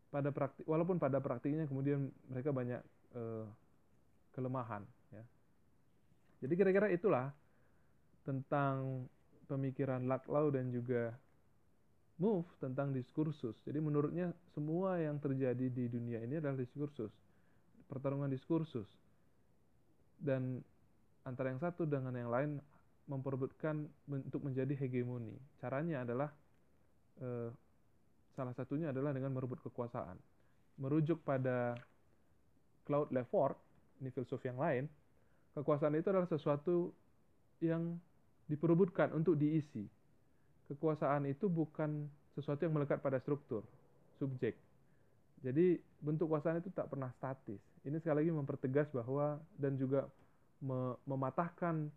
pada 0.07 0.31
praktik 0.31 0.63
walaupun 0.63 0.97
pada 0.97 1.19
praktiknya 1.19 1.67
kemudian 1.67 2.07
mereka 2.31 2.55
banyak 2.55 2.79
uh, 3.17 3.45
kelemahan 4.31 4.85
ya. 5.11 5.23
Jadi 6.45 6.53
kira-kira 6.55 6.87
itulah 6.93 7.33
tentang 8.23 9.05
pemikiran 9.51 10.07
Laklau 10.07 10.53
dan 10.53 10.71
juga 10.71 11.11
Move 12.17 12.49
tentang 12.57 12.89
diskursus. 12.97 13.53
Jadi 13.61 13.77
menurutnya 13.77 14.33
semua 14.57 14.97
yang 14.97 15.21
terjadi 15.21 15.69
di 15.69 15.85
dunia 15.85 16.17
ini 16.25 16.41
adalah 16.41 16.57
diskursus. 16.57 17.13
Pertarungan 17.85 18.25
diskursus 18.33 18.89
dan 20.21 20.61
antara 21.23 21.51
yang 21.51 21.61
satu 21.61 21.83
dengan 21.83 22.15
yang 22.15 22.31
lain 22.31 22.57
memperebutkan 23.07 23.87
untuk 24.11 24.43
menjadi 24.43 24.75
hegemoni. 24.75 25.35
Caranya 25.63 26.03
adalah 26.03 26.29
eh, 27.23 27.49
salah 28.35 28.53
satunya 28.53 28.91
adalah 28.91 29.15
dengan 29.15 29.33
merebut 29.33 29.63
kekuasaan. 29.63 30.19
Merujuk 30.77 31.23
pada 31.25 31.73
Claude 32.85 33.09
Lefort, 33.15 33.57
ini 33.99 34.13
filsuf 34.13 34.43
yang 34.45 34.61
lain, 34.61 34.85
kekuasaan 35.57 35.97
itu 35.97 36.07
adalah 36.13 36.29
sesuatu 36.29 36.93
yang 37.63 37.97
diperebutkan 38.45 39.11
untuk 39.15 39.35
diisi. 39.35 39.89
Kekuasaan 40.69 41.25
itu 41.25 41.49
bukan 41.49 42.05
sesuatu 42.37 42.67
yang 42.67 42.75
melekat 42.77 43.01
pada 43.01 43.17
struktur, 43.17 43.65
subjek. 44.21 44.66
Jadi 45.41 45.77
bentuk 46.01 46.29
kekuasaan 46.29 46.61
itu 46.61 46.73
tak 46.73 46.89
pernah 46.89 47.13
statis. 47.17 47.61
Ini 47.85 47.97
sekali 48.01 48.25
lagi 48.25 48.31
mempertegas 48.33 48.89
bahwa 48.89 49.37
dan 49.55 49.77
juga 49.77 50.09
mematahkan 51.05 51.93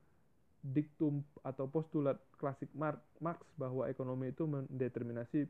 diktum 0.61 1.25
atau 1.41 1.65
postulat 1.65 2.21
klasik 2.37 2.69
Marx 2.77 3.41
bahwa 3.57 3.89
ekonomi 3.89 4.29
itu 4.29 4.45
mendeterminasi 4.45 5.49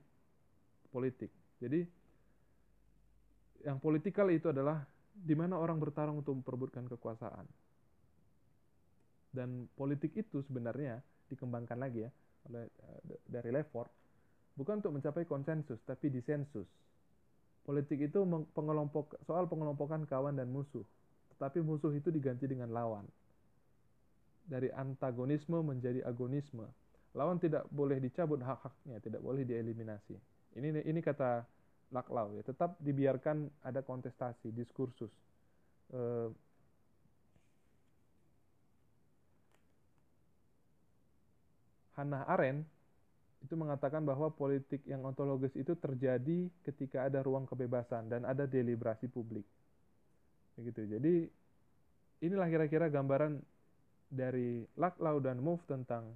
politik. 0.94 1.35
Jadi 1.59 1.83
yang 3.66 3.83
politikal 3.83 4.31
itu 4.31 4.48
adalah 4.55 4.87
di 5.11 5.35
mana 5.35 5.59
orang 5.59 5.83
bertarung 5.83 6.22
untuk 6.22 6.38
memperebutkan 6.38 6.87
kekuasaan. 6.87 7.44
Dan 9.35 9.66
politik 9.74 10.14
itu 10.14 10.42
sebenarnya 10.46 11.03
dikembangkan 11.31 11.79
lagi 11.79 12.07
ya 12.07 12.11
oleh 12.50 12.66
eh, 12.66 13.00
dari 13.31 13.50
Lefort 13.55 13.90
bukan 14.59 14.83
untuk 14.83 14.92
mencapai 14.96 15.24
konsensus 15.29 15.79
tapi 15.87 16.11
disensus 16.11 16.66
Politik 17.61 18.01
itu 18.01 18.25
pengelompok 18.57 19.20
soal 19.29 19.46
pengelompokan 19.46 20.09
kawan 20.09 20.35
dan 20.35 20.49
musuh, 20.49 20.83
tetapi 21.37 21.61
musuh 21.61 21.92
itu 21.92 22.09
diganti 22.09 22.49
dengan 22.49 22.73
lawan. 22.73 23.05
Dari 24.49 24.73
antagonisme 24.73 25.61
menjadi 25.62 26.03
agonisme. 26.03 26.66
Lawan 27.14 27.38
tidak 27.42 27.66
boleh 27.70 27.99
dicabut 27.99 28.38
hak-haknya, 28.42 28.99
tidak 29.03 29.20
boleh 29.23 29.42
dieliminasi. 29.42 30.14
Ini 30.59 30.83
ini 30.87 31.01
kata 31.03 31.46
Laklau 31.90 32.38
ya, 32.38 32.42
tetap 32.46 32.79
dibiarkan 32.79 33.51
ada 33.66 33.83
kontestasi, 33.83 34.55
diskursus. 34.55 35.11
Uh, 35.90 36.31
Hannah 41.99 42.25
Arendt 42.31 42.64
itu 43.40 43.55
mengatakan 43.57 44.05
bahwa 44.05 44.29
politik 44.29 44.85
yang 44.85 45.00
ontologis 45.00 45.57
itu 45.57 45.72
terjadi 45.72 46.48
ketika 46.61 47.09
ada 47.09 47.24
ruang 47.24 47.48
kebebasan 47.48 48.12
dan 48.12 48.29
ada 48.29 48.44
deliberasi 48.44 49.09
publik. 49.09 49.48
Begitu. 50.61 50.85
Jadi 50.85 51.14
inilah 52.20 52.48
kira-kira 52.53 52.92
gambaran 52.92 53.40
dari 54.12 54.61
Laklau 54.76 55.24
dan 55.24 55.40
Move 55.40 55.64
tentang 55.64 56.12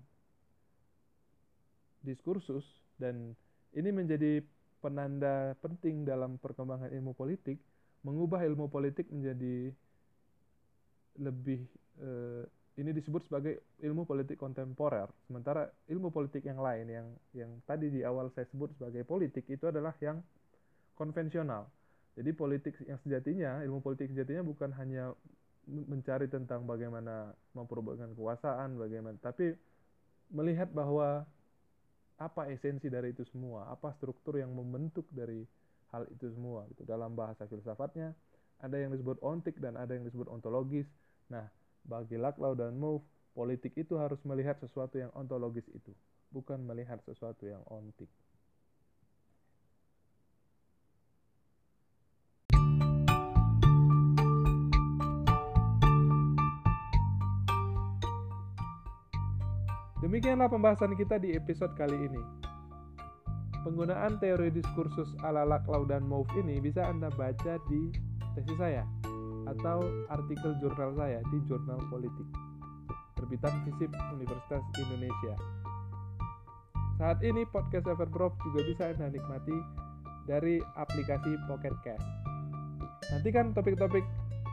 diskursus 2.04 2.66
dan 3.00 3.32
ini 3.72 3.88
menjadi 3.88 4.44
penanda 4.84 5.56
penting 5.64 6.04
dalam 6.04 6.36
perkembangan 6.36 6.92
ilmu 6.92 7.16
politik, 7.16 7.56
mengubah 8.04 8.44
ilmu 8.44 8.68
politik 8.68 9.08
menjadi 9.08 9.72
lebih 11.16 11.64
eh, 12.04 12.44
ini 12.74 12.90
disebut 12.90 13.22
sebagai 13.30 13.62
ilmu 13.86 14.02
politik 14.02 14.34
kontemporer. 14.34 15.06
Sementara 15.30 15.70
ilmu 15.86 16.10
politik 16.10 16.42
yang 16.42 16.58
lain 16.58 16.86
yang 16.90 17.06
yang 17.30 17.50
tadi 17.62 17.86
di 17.86 18.02
awal 18.02 18.34
saya 18.34 18.50
sebut 18.50 18.74
sebagai 18.74 19.06
politik 19.06 19.46
itu 19.46 19.70
adalah 19.70 19.94
yang 20.02 20.18
konvensional. 20.98 21.70
Jadi 22.14 22.30
politik 22.34 22.74
yang 22.86 22.98
sejatinya, 23.02 23.62
ilmu 23.62 23.82
politik 23.82 24.10
sejatinya 24.10 24.42
bukan 24.46 24.70
hanya 24.78 25.14
mencari 25.66 26.30
tentang 26.30 26.66
bagaimana 26.66 27.34
memperebutkan 27.56 28.12
kekuasaan, 28.14 28.78
bagaimana, 28.78 29.16
tapi 29.18 29.56
melihat 30.30 30.70
bahwa 30.70 31.26
apa 32.14 32.46
esensi 32.50 32.86
dari 32.86 33.10
itu 33.10 33.26
semua, 33.26 33.66
apa 33.70 33.90
struktur 33.98 34.38
yang 34.38 34.54
membentuk 34.54 35.06
dari 35.10 35.42
hal 35.90 36.06
itu 36.10 36.30
semua. 36.30 36.66
Gitu. 36.70 36.86
Dalam 36.86 37.18
bahasa 37.18 37.46
filsafatnya 37.50 38.14
ada 38.62 38.76
yang 38.78 38.94
disebut 38.94 39.18
ontik 39.22 39.58
dan 39.58 39.74
ada 39.74 39.94
yang 39.94 40.06
disebut 40.06 40.30
ontologis. 40.30 40.86
Nah, 41.26 41.50
bagi 41.84 42.16
Laclau 42.16 42.56
dan 42.56 42.80
Mouffe, 42.80 43.04
politik 43.36 43.76
itu 43.76 44.00
harus 44.00 44.18
melihat 44.24 44.56
sesuatu 44.56 44.96
yang 44.96 45.12
ontologis 45.12 45.68
itu, 45.68 45.92
bukan 46.32 46.64
melihat 46.64 46.98
sesuatu 47.04 47.44
yang 47.44 47.60
ontik. 47.68 48.08
Demikianlah 60.04 60.52
pembahasan 60.52 60.92
kita 61.00 61.16
di 61.16 61.32
episode 61.32 61.72
kali 61.80 61.96
ini. 61.96 62.22
Penggunaan 63.64 64.20
teori 64.20 64.52
diskursus 64.52 65.08
ala 65.24 65.48
Laclau 65.48 65.88
dan 65.88 66.04
Mouffe 66.04 66.44
ini 66.44 66.60
bisa 66.60 66.84
Anda 66.84 67.08
baca 67.08 67.56
di 67.72 67.88
tesis 68.36 68.60
saya 68.60 68.84
atau 69.48 69.84
artikel 70.08 70.56
jurnal 70.60 70.92
saya 70.96 71.20
di 71.32 71.38
Jurnal 71.48 71.80
Politik 71.92 72.28
terbitan 73.18 73.54
FISIP 73.64 73.92
Universitas 74.12 74.62
Indonesia. 74.76 75.34
Saat 77.00 77.18
ini 77.26 77.42
podcast 77.50 77.88
Everbrof 77.90 78.36
juga 78.46 78.60
bisa 78.68 78.82
Anda 78.92 79.10
nikmati 79.10 79.56
dari 80.30 80.60
aplikasi 80.78 81.36
Pocket 81.50 81.74
Cast. 81.82 82.06
Nantikan 83.12 83.52
topik-topik 83.52 84.04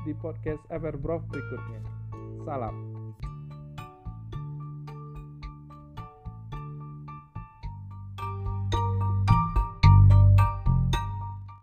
di 0.03 0.13
podcast 0.17 0.61
Everbrof 0.73 1.21
berikutnya. 1.29 1.81
Salam. 2.43 2.90